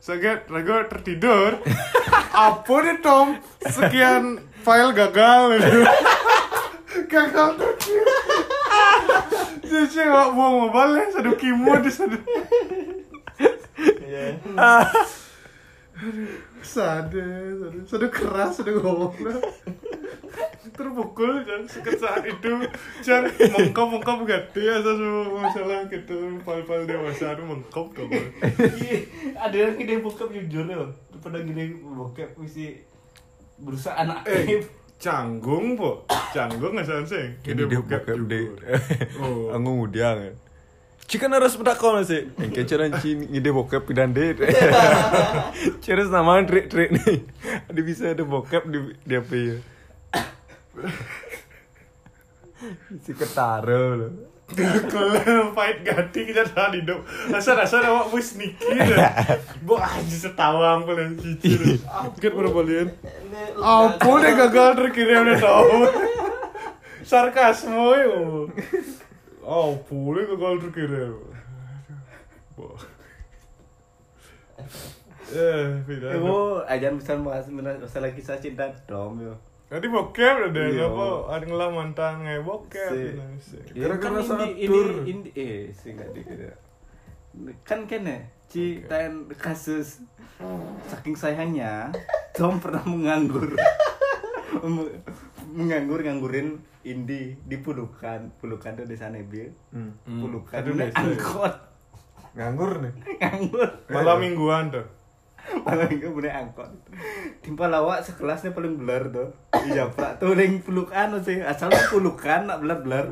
Saget 0.04 0.44
rago 0.52 0.84
tertidur. 0.84 1.64
apa 2.44 2.74
deh 2.84 3.00
Tom? 3.00 3.40
Sekian 3.64 4.36
file 4.60 4.92
gagal. 4.92 5.56
gagal 7.12 7.48
terkirim. 7.56 8.20
Jadi 9.64 10.04
nggak 10.04 10.28
buang 10.36 10.68
mobile 10.68 11.08
satu 11.08 11.32
kimo 11.40 11.72
di 11.80 11.88
sana. 11.88 12.20
Sade, 16.60 17.24
sade, 17.64 17.80
sade 17.88 18.06
keras, 18.12 18.60
sade 18.60 18.76
ngomong 18.76 19.16
Terpukul 20.74 21.46
kan 21.46 21.62
sekat 21.70 22.02
saat 22.02 22.26
itu 22.26 22.50
Jangan 23.06 23.30
mengkop-mengkop 23.30 24.26
gede 24.26 24.62
asal 24.74 24.98
semua 24.98 25.46
masalah 25.46 25.86
gitu 25.86 26.42
Pal-pal 26.42 26.82
dewasa 26.82 27.38
itu 27.38 27.42
mengkop 27.46 27.94
kamu 27.94 28.18
ada 29.38 29.54
yang 29.54 29.78
gede 29.78 30.02
bokep 30.02 30.28
jujur 30.34 30.66
ya 30.66 30.82
pada 31.22 31.38
gede 31.46 31.78
bokep 31.78 32.34
mesti 32.34 32.82
berusaha 33.62 33.94
anak 34.02 34.26
Eh, 34.26 34.66
canggung 34.98 35.78
po 35.78 36.10
Canggung 36.34 36.74
nggak 36.74 37.06
sih 37.06 37.38
Gede 37.46 37.70
bokep 37.70 38.02
de. 38.26 38.40
Oh. 39.22 39.54
Anggung 39.54 39.78
udiang. 39.86 40.34
Cikan 41.04 41.30
harus 41.36 41.54
pedakon 41.54 42.00
sih. 42.00 42.32
Engke 42.40 42.64
cara 42.64 42.88
cin 42.98 43.28
ide 43.28 43.52
bokep 43.52 43.84
pidan 43.84 44.16
de. 44.16 44.32
Cara 45.84 46.02
nama 46.08 46.40
trik-trik 46.42 46.96
nih. 46.96 47.28
Ada 47.68 47.80
bisa 47.84 48.04
ada 48.16 48.24
bokep 48.24 48.64
di 48.72 48.78
di 49.04 49.14
apa 49.14 49.34
ya. 49.36 49.56
Si 53.00 53.12
ketaro 53.12 53.82
loh. 53.96 54.12
Kalau 54.44 55.50
fight 55.52 55.80
ganti 55.80 56.28
kita 56.28 56.44
tahan 56.44 56.76
hidup. 56.76 57.00
Asal-asal 57.28 57.80
awak 57.80 58.08
mau 58.08 58.20
sneaky 58.20 58.76
dah 58.76 59.16
Bo 59.66 59.80
aja 59.80 60.04
setawang 60.20 60.84
paling 60.84 61.16
cicir 61.16 61.80
Ket 62.20 62.28
berapa 62.30 62.60
lian 62.60 62.92
Ampun 63.56 64.20
deh 64.20 64.36
gagal. 64.36 64.76
terkirim 64.76 65.24
deh 65.24 65.40
tau. 65.40 65.88
Sarkasme 67.02 67.72
yo 67.96 68.44
Ampun 69.40 70.12
deh 70.12 70.24
gagal 70.28 70.54
terkirim. 70.68 71.16
Eh, 75.34 75.66
Ibu 75.88 76.62
ajan 76.62 77.00
bisa 77.00 77.16
bahas 77.18 77.48
masalah 77.48 78.12
kisah 78.12 78.38
cinta 78.38 78.68
Tom 78.84 79.18
yo 79.18 79.34
Tadi 79.74 79.86
bokep 79.88 80.34
ada 80.46 80.62
Iya. 80.62 80.86
apa? 80.86 81.06
Ada 81.32 81.44
ngelah 81.44 81.68
mantan 81.68 82.22
nge 82.22 82.36
bokep. 82.40 82.88
Si- 82.88 83.10
Nah, 83.12 83.26
si. 83.36 83.58
Gara-gara 83.74 84.14
kan 84.14 84.22
saat 84.22 84.46
ini, 84.48 84.64
tur. 84.64 84.86
ini, 85.02 85.10
ini 85.26 85.30
eh 85.34 85.58
sih 85.68 85.90
nggak 85.90 86.10
dikira 86.12 86.54
kan 87.60 87.82
kene 87.82 88.16
ci 88.46 88.78
tan 88.86 89.26
kasus 89.28 90.06
saking 90.86 91.18
sayangnya 91.18 91.90
Tom 92.30 92.62
pernah 92.62 92.78
menganggur 92.84 93.50
menganggur 95.50 95.98
nganggurin 96.00 96.54
Indi 96.84 97.34
di 97.40 97.56
Pulukan 97.58 98.30
Pulukan 98.38 98.76
tuh 98.76 98.86
di 98.86 98.94
sana 98.94 99.18
Bil 99.20 99.50
Hmm. 99.72 99.90
Pulukan 100.06 100.54
Aduh, 100.54 100.78
desa. 100.78 100.94
angkot 100.94 101.54
Nganggur 102.32 102.78
nih. 102.80 102.92
nganggur 103.16 103.68
Malam 103.88 104.16
mingguan 104.20 104.64
tuh. 104.68 104.86
malah 105.64 105.88
itu 105.92 106.08
bener 106.08 106.32
angkot 106.32 106.70
timpa 107.44 107.68
lawak 107.68 108.00
sekelasnya 108.00 108.56
paling 108.56 108.80
belar 108.80 109.12
tuh 109.12 109.28
iya 109.68 109.84
pak 109.92 110.16
tuh 110.16 110.32
yang 110.32 110.60
pelukan 110.64 111.20
sih 111.20 111.44
asal 111.44 111.68
pelukan 111.92 112.48
nak 112.48 112.64
belar 112.64 112.80
belar 112.80 113.04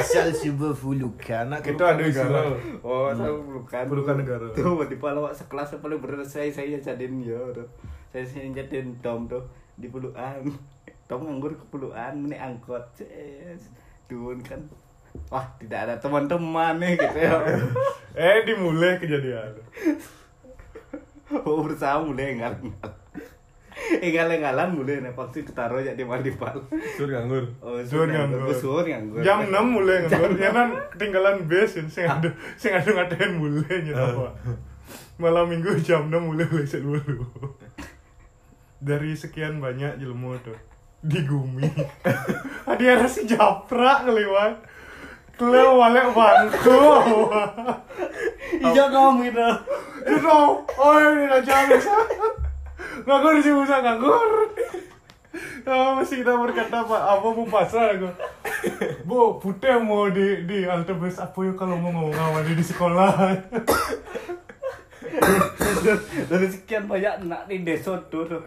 Asal 0.00 0.32
sebuah 0.32 0.72
fulukan. 0.72 1.44
Kita 1.60 1.84
ada 1.96 2.00
negara. 2.00 2.40
Oh, 2.80 3.12
saya 3.12 3.32
pelukan. 3.36 3.84
Pelukan 3.84 4.16
negara. 4.24 4.46
Tuh, 4.56 4.80
di 4.88 4.96
lawak 4.96 5.34
sekelas 5.36 5.76
paling 5.78 6.00
bener 6.00 6.24
saya 6.24 6.48
saya 6.48 6.80
jadiin 6.80 7.20
yo 7.20 7.52
tuh. 7.52 7.68
Saya 8.10 8.24
saya 8.24 8.48
jadiin 8.50 8.96
Tom 9.04 9.28
tuh 9.28 9.44
di 9.76 9.92
pelukan. 9.92 10.40
Tom 11.10 11.26
nganggur 11.26 11.52
ke 11.58 11.64
pelukan, 11.68 12.14
ini 12.16 12.36
angkot. 12.38 12.82
Ces. 12.94 13.68
Dun 14.08 14.40
kan. 14.40 14.62
Wah, 15.26 15.42
tidak 15.58 15.90
ada 15.90 15.94
teman-teman 15.98 16.78
nih 16.78 16.94
gitu 16.94 17.18
ya. 17.18 17.34
Eh 18.10 18.42
dimulai 18.42 18.98
kejadian. 18.98 19.54
Oh, 21.30 21.62
bersama 21.62 22.10
mulai 22.10 22.34
engal. 22.34 22.58
Engal-engalan 24.02 24.74
mulai 24.74 24.98
nih 24.98 25.14
pasti 25.14 25.46
ketaruh 25.46 25.78
ya 25.78 25.94
di 25.94 26.02
Malipal. 26.02 26.58
Sur 26.98 27.06
nganggur. 27.06 27.46
Oh, 27.62 27.78
Sur 27.86 28.10
nganggur. 28.10 28.50
Sur 28.54 28.82
nganggur. 28.82 29.22
Jam 29.22 29.46
6 29.46 29.54
mulai 29.62 30.04
nganggur. 30.04 30.34
Ya 30.36 30.50
kan 30.50 30.74
ketinggalan 30.94 31.46
base 31.46 31.86
sing 31.86 32.04
ada 32.06 32.28
sing 32.58 32.74
ada 32.74 32.86
ngatain 32.86 33.38
mulai 33.38 33.86
nya 33.86 33.94
apa. 33.94 34.34
Malam 35.22 35.54
minggu 35.54 35.78
jam 35.86 36.10
6 36.10 36.18
mulai 36.18 36.50
leset 36.50 36.82
dulu. 36.82 37.24
Dari 38.82 39.14
sekian 39.14 39.62
banyak 39.62 40.02
jelmu 40.02 40.34
tuh 40.42 40.58
di 41.00 41.22
gumi. 41.24 41.64
Ada 42.68 42.84
ada 43.00 43.06
si 43.08 43.24
ngelewat. 43.24 44.54
Kelewat 45.40 45.72
balik 45.80 46.06
bangku. 46.12 46.80
Ijo 48.58 48.84
kamu 48.90 49.30
itu. 49.30 49.48
Itu, 50.10 50.38
oh 50.64 50.94
ini 50.98 51.30
aja 51.30 51.70
bisa. 51.70 51.94
Nganggur 53.06 53.38
sih 53.38 53.54
bisa 53.54 53.76
nganggur. 53.84 54.50
Oh, 55.62 55.94
masih 55.94 56.26
kita 56.26 56.34
berkata 56.34 56.82
apa? 56.82 56.96
Apa 57.14 57.26
mau 57.30 57.46
pasrah 57.46 57.94
aku? 57.94 58.10
Bu, 59.06 59.38
putih 59.38 59.78
mau 59.78 60.10
di 60.10 60.42
di 60.42 60.66
halte 60.66 60.90
bus 60.96 61.22
apa 61.22 61.38
ya 61.46 61.52
kalau 61.54 61.78
mau 61.78 61.94
ngomong 61.94 62.10
sama 62.10 62.42
di 62.42 62.64
sekolah? 62.64 63.10
Dari 66.26 66.46
sekian 66.50 66.90
banyak 66.90 67.22
anak 67.22 67.46
di 67.46 67.62
desa 67.62 67.94
tuh. 68.10 68.26
tuh. 68.26 68.42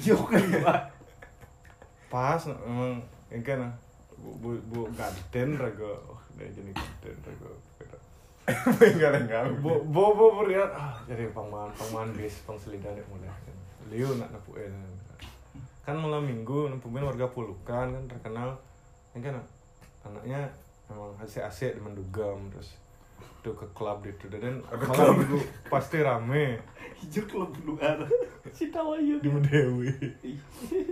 Kan. 0.00 0.88
Pas, 2.08 2.42
emang 2.48 3.04
ini 3.28 3.44
kan 3.44 3.70
bu 4.16 4.30
bu, 4.40 4.50
bu 4.68 4.80
gaden 4.92 5.56
raga, 5.56 5.92
oh, 6.08 6.20
dia 6.36 6.48
jadi 6.52 6.72
gaden 6.74 7.16
raga. 7.24 7.50
Enggak 8.94 9.12
enggak. 9.24 9.42
Bu 9.62 9.82
bu 9.86 10.02
bu 10.14 10.26
beriat, 10.44 10.70
ah 10.74 10.94
jadi 11.08 11.30
pangman 11.30 11.70
pangman 11.74 12.12
bis 12.14 12.42
pang 12.44 12.58
selida 12.58 12.90
dek 12.92 13.06
mulai. 13.08 13.30
Liu 13.90 14.14
nak 14.18 14.30
napuin. 14.34 14.72
Kan 15.86 15.96
malam 15.98 16.26
minggu 16.28 16.68
napuin 16.70 17.02
warga 17.02 17.26
pulukan 17.30 17.86
kan 17.90 18.04
terkenal, 18.06 18.54
ini 19.14 19.24
kan 19.24 19.36
anaknya 20.06 20.40
emang 20.90 21.14
asik 21.22 21.44
asik 21.44 21.74
di 21.76 21.80
mendugam 21.80 22.50
terus 22.50 22.76
tuh 23.40 23.56
ke 23.56 23.64
klub 23.72 24.04
itu 24.04 24.28
dan 24.28 24.60
malam 24.68 25.16
minggu 25.16 25.40
pasti 25.72 26.04
rame 26.04 26.60
Ijo 27.00 27.24
kalau 27.24 27.48
pelukan. 27.48 28.04
Si 28.52 28.68
tahu 28.68 29.00
aja. 29.00 29.16
di 29.16 29.28
Medewi 29.32 29.88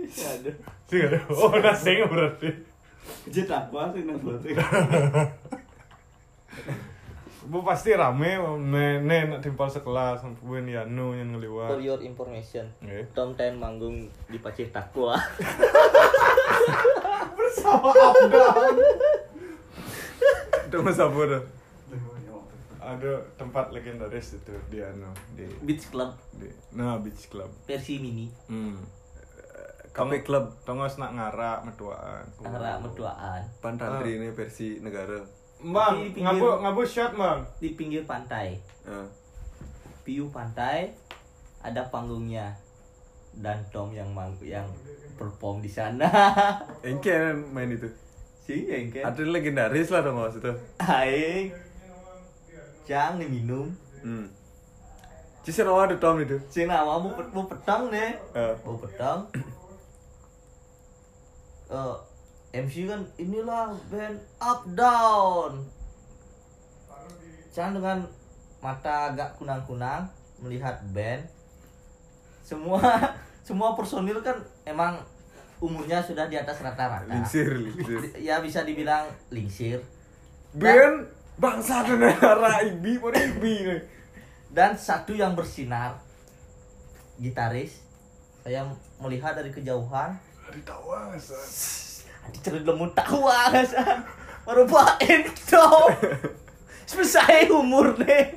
Ada. 0.09 0.49
sih 0.89 1.05
ada 1.05 1.21
oh 1.29 1.53
nasing 1.61 2.09
berarti 2.09 2.49
Jadi 3.29 3.45
apa 3.49 3.93
sih 3.93 4.01
nang 4.05 4.17
berarti? 4.21 4.53
bu 7.49 7.65
pasti 7.65 7.97
rame 7.97 8.37
nenek 8.61 9.21
nak 9.25 9.41
timpal 9.41 9.65
sekelas 9.65 10.21
sampai 10.21 10.61
Yanu 10.69 11.17
yang 11.17 11.33
ngeliwat 11.33 11.73
For 11.73 11.81
your 11.81 11.97
information, 12.05 12.69
Oke. 12.85 13.09
Tom 13.17 13.33
Ten 13.33 13.57
manggung 13.57 14.05
di 14.29 14.37
Pacih 14.37 14.69
Takwa. 14.69 15.17
bersama 17.37 17.91
Itu 20.69 20.77
mas 20.85 21.01
apa 21.01 21.21
dah? 21.25 21.43
ada 22.79 23.21
tempat 23.37 23.69
legendaris 23.69 24.39
itu 24.39 24.55
di 24.71 24.81
Anu 24.81 25.13
di, 25.37 25.45
Beach 25.61 25.93
Club 25.93 26.15
di 26.33 26.49
nah 26.73 26.97
beach 26.97 27.29
club 27.29 27.51
versi 27.69 28.01
mini. 28.01 28.25
hmm. 28.49 28.97
Cafe 29.89 30.23
Club. 30.23 30.63
tongos 30.63 30.95
nak 30.95 31.17
ngarak 31.17 31.65
metuaan 31.65 32.23
Arah 32.45 32.79
meduaan 32.79 33.41
Pantantri 33.59 34.21
ini 34.21 34.31
versi 34.31 34.79
negara. 34.79 35.19
Bang 35.59 35.95
ngabu 36.15 36.63
ngabu 36.63 36.81
shot 36.87 37.11
bang 37.15 37.43
di 37.59 37.75
pinggir 37.75 38.07
pantai. 38.07 38.59
View 40.07 40.31
pantai 40.31 40.95
ada 41.59 41.83
panggungnya 41.91 42.55
dan 43.35 43.61
Tom 43.69 43.91
yang 43.91 44.09
mang 44.15 44.33
yang 44.41 44.65
perform 45.19 45.59
di 45.59 45.69
sana. 45.69 46.07
Engke 46.87 47.11
kan 47.11 47.37
main 47.51 47.69
itu. 47.69 47.87
Yang 48.49 49.03
kan. 49.03 49.13
Ada 49.13 49.21
legendaris 49.27 49.91
lah 49.93 50.01
dong 50.01 50.17
mas 50.17 50.35
itu. 50.39 50.51
Aing. 50.81 51.53
Jangan 52.89 53.21
diminum. 53.21 53.69
Hmm. 54.01 54.25
Cisir 55.45 55.69
ada 55.69 55.93
Tom 56.01 56.17
itu. 56.23 56.41
Sing 56.49 56.65
nama 56.65 56.97
mau 56.97 57.13
pet 57.13 57.29
mau 57.29 57.45
petang 57.45 57.93
deh. 57.93 58.17
Eh. 58.33 58.53
Mau 58.65 58.79
petang. 58.79 59.27
Eh, 61.69 61.97
MC 62.49 62.89
kan 62.89 63.01
inilah 63.21 63.77
band 63.93 64.17
up 64.41 64.65
down. 64.73 65.61
Jangan 67.53 67.77
dengan 67.77 67.97
mata 68.57 69.13
agak 69.13 69.37
kunang-kunang 69.37 70.09
melihat 70.41 70.81
band. 70.89 71.21
Semua 72.41 72.81
semua 73.47 73.77
personil 73.77 74.21
kan 74.25 74.37
emang 74.65 74.97
umurnya 75.61 76.01
sudah 76.01 76.25
di 76.25 76.41
atas 76.41 76.57
rata-rata. 76.65 77.05
Lingsir, 77.05 77.53
lingsir. 77.53 77.99
Ya 78.17 78.41
bisa 78.41 78.65
dibilang 78.65 79.05
lingsir. 79.29 79.85
Ben 80.55 81.05
bangsa 81.37 81.85
dan 81.85 82.01
negara 82.01 82.65
ibi, 82.65 82.97
ibi. 82.97 83.55
Dan 84.49 84.73
satu 84.73 85.13
yang 85.13 85.37
bersinar 85.37 86.01
gitaris 87.19 87.83
saya 88.41 88.65
melihat 88.97 89.35
dari 89.35 89.51
kejauhan 89.51 90.15
ditawa 90.49 91.13
dicerut 92.31 92.63
lemut 92.63 92.91
tawa 92.93 93.49
kan 93.49 93.65
merupakan 94.45 95.21
dong. 95.45 95.89
Selesai 96.83 97.53
umur 97.53 97.93
nih 98.01 98.33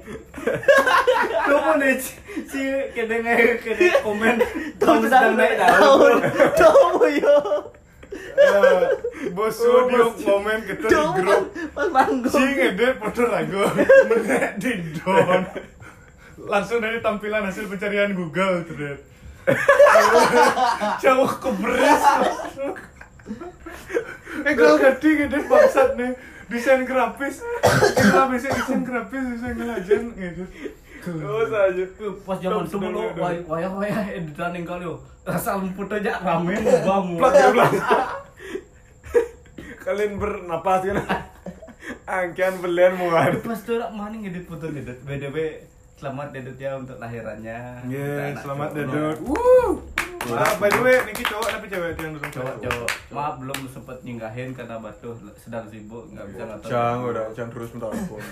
Kamu 1.43 1.81
nih 1.81 1.97
si 2.45 2.61
nge 2.61 3.25
kede 3.59 3.89
komen. 4.03 4.37
Tom 4.77 5.01
sedang 5.03 5.35
naik 5.35 5.57
daun. 5.57 6.21
Tom 6.53 7.01
yo. 7.09 7.37
Eh, 8.13 8.85
bos 9.33 9.57
Oh, 9.57 9.89
dia 9.89 10.05
bos. 10.05 10.21
ngomen 10.21 10.59
kita 10.65 10.85
di 10.85 10.93
Tom 10.93 11.17
grup. 11.17 11.45
pas 11.73 11.89
manggung. 11.89 12.29
Si 12.29 12.45
ngedit 12.45 12.97
foto 12.97 13.23
ragu 13.25 13.61
menek 14.05 14.61
di 14.61 14.73
don 14.97 15.49
langsung 16.43 16.81
dari 16.81 17.01
tampilan 17.01 17.47
hasil 17.47 17.65
pencarian 17.65 18.13
Google 18.13 18.67
tuh 18.67 18.77
Ded. 18.81 18.99
jauh 20.99 21.33
keberes 21.41 22.03
eh 24.47 24.55
kalau 24.59 24.77
ganti 24.81 25.09
ngedit 25.15 25.45
bangsat 25.47 25.91
nih 25.95 26.13
desain 26.51 26.83
grafis 26.83 27.41
kita 27.97 28.21
bisa 28.29 28.49
desain 28.51 28.83
grafis 28.83 29.23
desain 29.37 29.55
ngelajan 29.57 30.03
ngedit 30.17 30.51
Oh 31.03 31.43
saja. 31.51 31.83
Pas 32.23 32.39
zaman 32.39 32.63
dulu 32.63 32.95
naik 32.95 33.19
daun. 33.19 33.23
wayah 33.27 33.43
wayah 33.51 33.71
wayah 33.75 34.05
editan 34.15 34.55
yang 34.55 34.63
kali. 34.63 34.87
Rasa 35.27 35.59
lemput 35.59 35.91
aja 35.91 36.23
rame 36.23 36.55
bangun. 36.63 37.19
Plak 37.19 37.35
ya 37.35 37.49
plak. 37.51 37.73
Kalian 39.83 40.23
bernapas 40.23 40.87
kan? 40.87 41.03
Angkian 42.07 42.55
belian 42.63 42.95
muat. 42.95 43.35
Pas 43.43 43.59
tuh 43.67 43.83
rak 43.83 43.91
mana 43.91 44.15
ngedit 44.15 44.47
foto 44.47 44.71
ngedit. 44.71 45.03
BDB 45.03 45.67
selamat 45.99 46.39
dedut 46.39 46.59
ya 46.63 46.79
untuk 46.79 46.99
lahirannya. 47.03 47.59
Untuk 47.83 47.99
yeah, 47.99 48.31
anak 48.31 48.39
selamat 48.47 48.69
dedut 48.71 49.17
wuh 49.27 49.92
ah, 50.31 50.55
by 50.57 50.69
the 50.71 50.81
way 50.81 50.97
Niki 51.03 51.25
cowok 51.27 51.49
tapi 51.51 51.67
cewek 51.67 51.99
yang 51.99 52.13
duduk 52.15 52.31
Cowok 52.31 52.55
cowok. 52.63 52.89
Maaf 53.11 53.35
belum 53.43 53.59
sempet 53.67 53.97
nyinggahin 54.03 54.51
karena 54.55 54.79
batu 54.79 55.11
sedang 55.35 55.67
sibuk 55.67 56.07
nggak 56.11 56.27
bisa 56.31 56.43
ngatur. 56.47 56.69
Cang 56.71 56.99
udah, 57.03 57.27
cang 57.35 57.49
terus 57.51 57.71
mentelepon. 57.75 58.23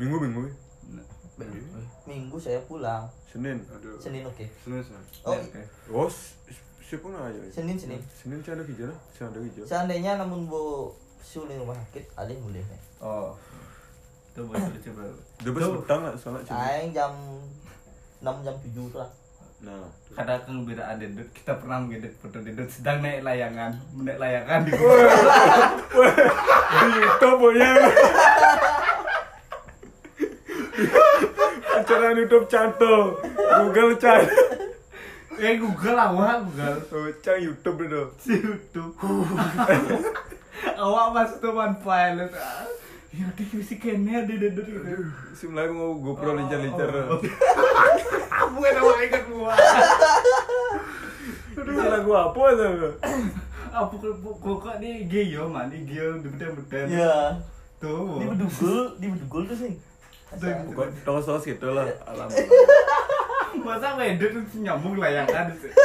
Minggu 0.00 0.16
minggu. 0.16 0.42
minggu 2.04 2.36
saya 2.36 2.60
pulang 2.68 3.08
Senin. 3.24 3.64
senin 3.96 4.28
oke 4.28 4.44
Senin, 4.60 4.82
Senin. 4.84 5.04
oh 5.24 6.04
Oh, 6.04 6.08
s- 6.10 6.36
Siapa 6.84 7.06
aja? 7.06 7.38
Senin 7.54 7.78
Senin. 7.78 8.02
Senin 8.10 8.42
canda 8.42 8.66
hijau 8.66 8.90
lah, 8.90 8.98
canda 9.14 9.38
hijau. 9.38 9.62
Seandainya 9.62 10.18
namun 10.18 10.50
bu 10.50 10.90
sulit 11.22 11.54
rumah 11.54 11.78
sakit, 11.86 12.02
ada 12.18 12.26
yang 12.26 12.42
boleh 12.42 12.58
nih. 12.58 12.80
Oh. 12.98 13.38
Itu 14.34 14.42
boleh 14.42 14.58
coba. 14.58 15.02
Udah 15.38 15.52
pas 15.54 15.62
petang 15.78 16.00
lah 16.02 16.12
soalnya. 16.18 16.50
Aing 16.50 16.90
jam 16.90 17.14
6 18.20 18.42
jam 18.42 18.54
7 18.58 18.74
tuh 18.90 18.98
lah. 18.98 19.10
Nah, 19.60 19.84
Kadang 20.10 20.40
kegembiraan 20.42 20.98
Dedut, 20.98 21.28
kita 21.36 21.52
pernah 21.60 21.84
ngedit 21.84 22.16
foto 22.18 22.40
Dedut 22.40 22.66
sedang 22.66 23.04
naik 23.04 23.22
layangan, 23.22 23.76
naik 23.94 24.18
layangan 24.18 24.60
di 24.66 24.72
di 26.80 26.88
YouTube 26.96 27.44
ya. 27.54 27.72
Acara 31.80 32.12
YouTube 32.16 32.46
canto, 32.48 33.20
Google 33.30 33.96
cang, 33.96 34.24
Eh 35.40 35.56
Google 35.56 35.96
awak 35.96 36.44
Google. 36.48 36.78
oh, 36.92 37.08
cang 37.20 37.40
YouTube 37.40 37.78
itu. 37.86 38.02
Si 38.20 38.34
YouTube. 38.36 38.92
awak 40.76 41.06
mas 41.14 41.32
tuh 41.40 41.52
man 41.52 41.76
pilot. 41.80 42.32
ah. 42.34 42.64
Ya 43.10 43.26
udah 43.26 43.46
mesti 43.58 43.74
kene 43.82 44.22
ada 44.22 44.30
Dedut 44.30 44.62
gitu. 44.62 44.86
Sebelah 45.34 45.66
mau 45.74 45.98
GoPro 45.98 46.38
lincar-lincar. 46.38 47.18
Kamu 48.30 48.58
kan 48.62 48.74
awak 48.78 48.98
ingat 49.02 49.22
gua. 49.26 49.50
Aduh, 51.60 51.76
lagu 51.76 52.12
apa 52.14 52.42
tuh? 52.56 52.94
Apa 53.70 53.94
kok 54.02 54.42
kok 54.42 54.74
nih 54.82 55.06
Gio 55.06 55.46
man, 55.46 55.70
nih 55.70 55.86
Gio 55.86 56.18
beden-beden. 56.18 56.86
Iya. 56.90 57.38
Tuh. 57.78 58.18
Di 58.18 58.26
bedugul, 58.26 58.98
di 58.98 59.06
bedugul 59.14 59.42
tuh 59.46 59.56
sih. 59.58 59.72
Bukan 60.70 60.88
tos-tos 61.06 61.46
gitu 61.46 61.70
lah, 61.70 61.86
alam. 62.02 62.26
Masa 63.66 63.94
ngedit 63.94 64.34
itu 64.34 64.56
nyambung 64.62 64.98
layangan 64.98 65.54
sih. 65.58 65.72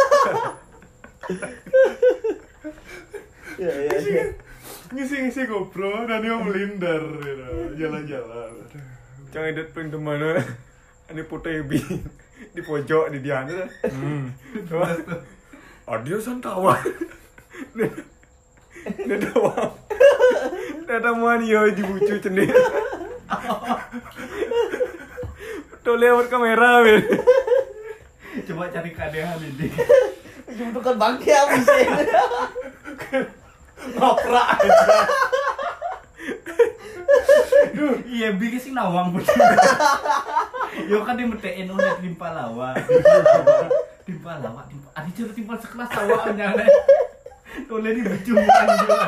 Iya 3.56 3.72
iya 3.72 3.98
iya. 4.04 4.24
Ngisi-ngisi 4.94 5.50
GoPro 5.50 6.06
dan 6.06 6.22
dia 6.22 6.38
melindar 6.38 7.02
gitu. 7.02 7.50
jalan-jalan 7.80 8.52
Cang 9.34 9.52
edit 9.52 9.76
paling 9.76 9.92
di 9.92 10.00
mana? 10.00 10.40
Ini 11.12 11.22
foto 11.28 11.52
Ebi 11.52 11.76
di 12.56 12.62
pojok 12.64 13.12
di 13.12 13.20
Diana. 13.20 13.68
Hmm. 13.84 14.32
Audio 15.92 16.18
santawa. 16.24 16.80
Ini 17.76 19.16
doang. 19.28 19.76
Ada 20.88 21.12
mania 21.12 21.68
di 21.68 21.84
bucu 21.84 22.16
cenih. 22.16 22.48
Tuh 25.84 25.96
lewat 26.00 26.32
kamera, 26.32 26.80
men. 26.80 27.04
Coba 28.48 28.72
cari 28.72 28.96
kadehan 28.96 29.36
ini. 29.44 29.68
Itu 30.48 30.80
kan 30.80 30.96
bangke 30.96 31.36
apa 31.36 31.60
sih? 31.60 31.84
Nopra, 33.94 34.58
aja 34.58 35.06
iya 38.08 38.32
bikin 38.34 38.60
sih 38.60 38.72
nawang 38.72 39.12
bener. 39.14 39.36
Yo 40.88 41.04
kan 41.04 41.20
dia 41.20 41.28
dimetein 41.28 41.70
oleh 41.70 41.94
timpa 42.02 42.32
lawa. 42.32 42.74
Timpa 44.08 44.40
lawa, 44.40 44.62
timpa. 44.66 44.88
Ada 44.96 45.10
cara 45.12 45.32
timpa 45.36 45.54
sekelas 45.60 45.90
lawa 45.92 46.32
nyane. 46.34 46.66
Oleh 47.68 47.92
di 47.94 48.02
becuman 48.02 48.68
juga. 48.80 49.00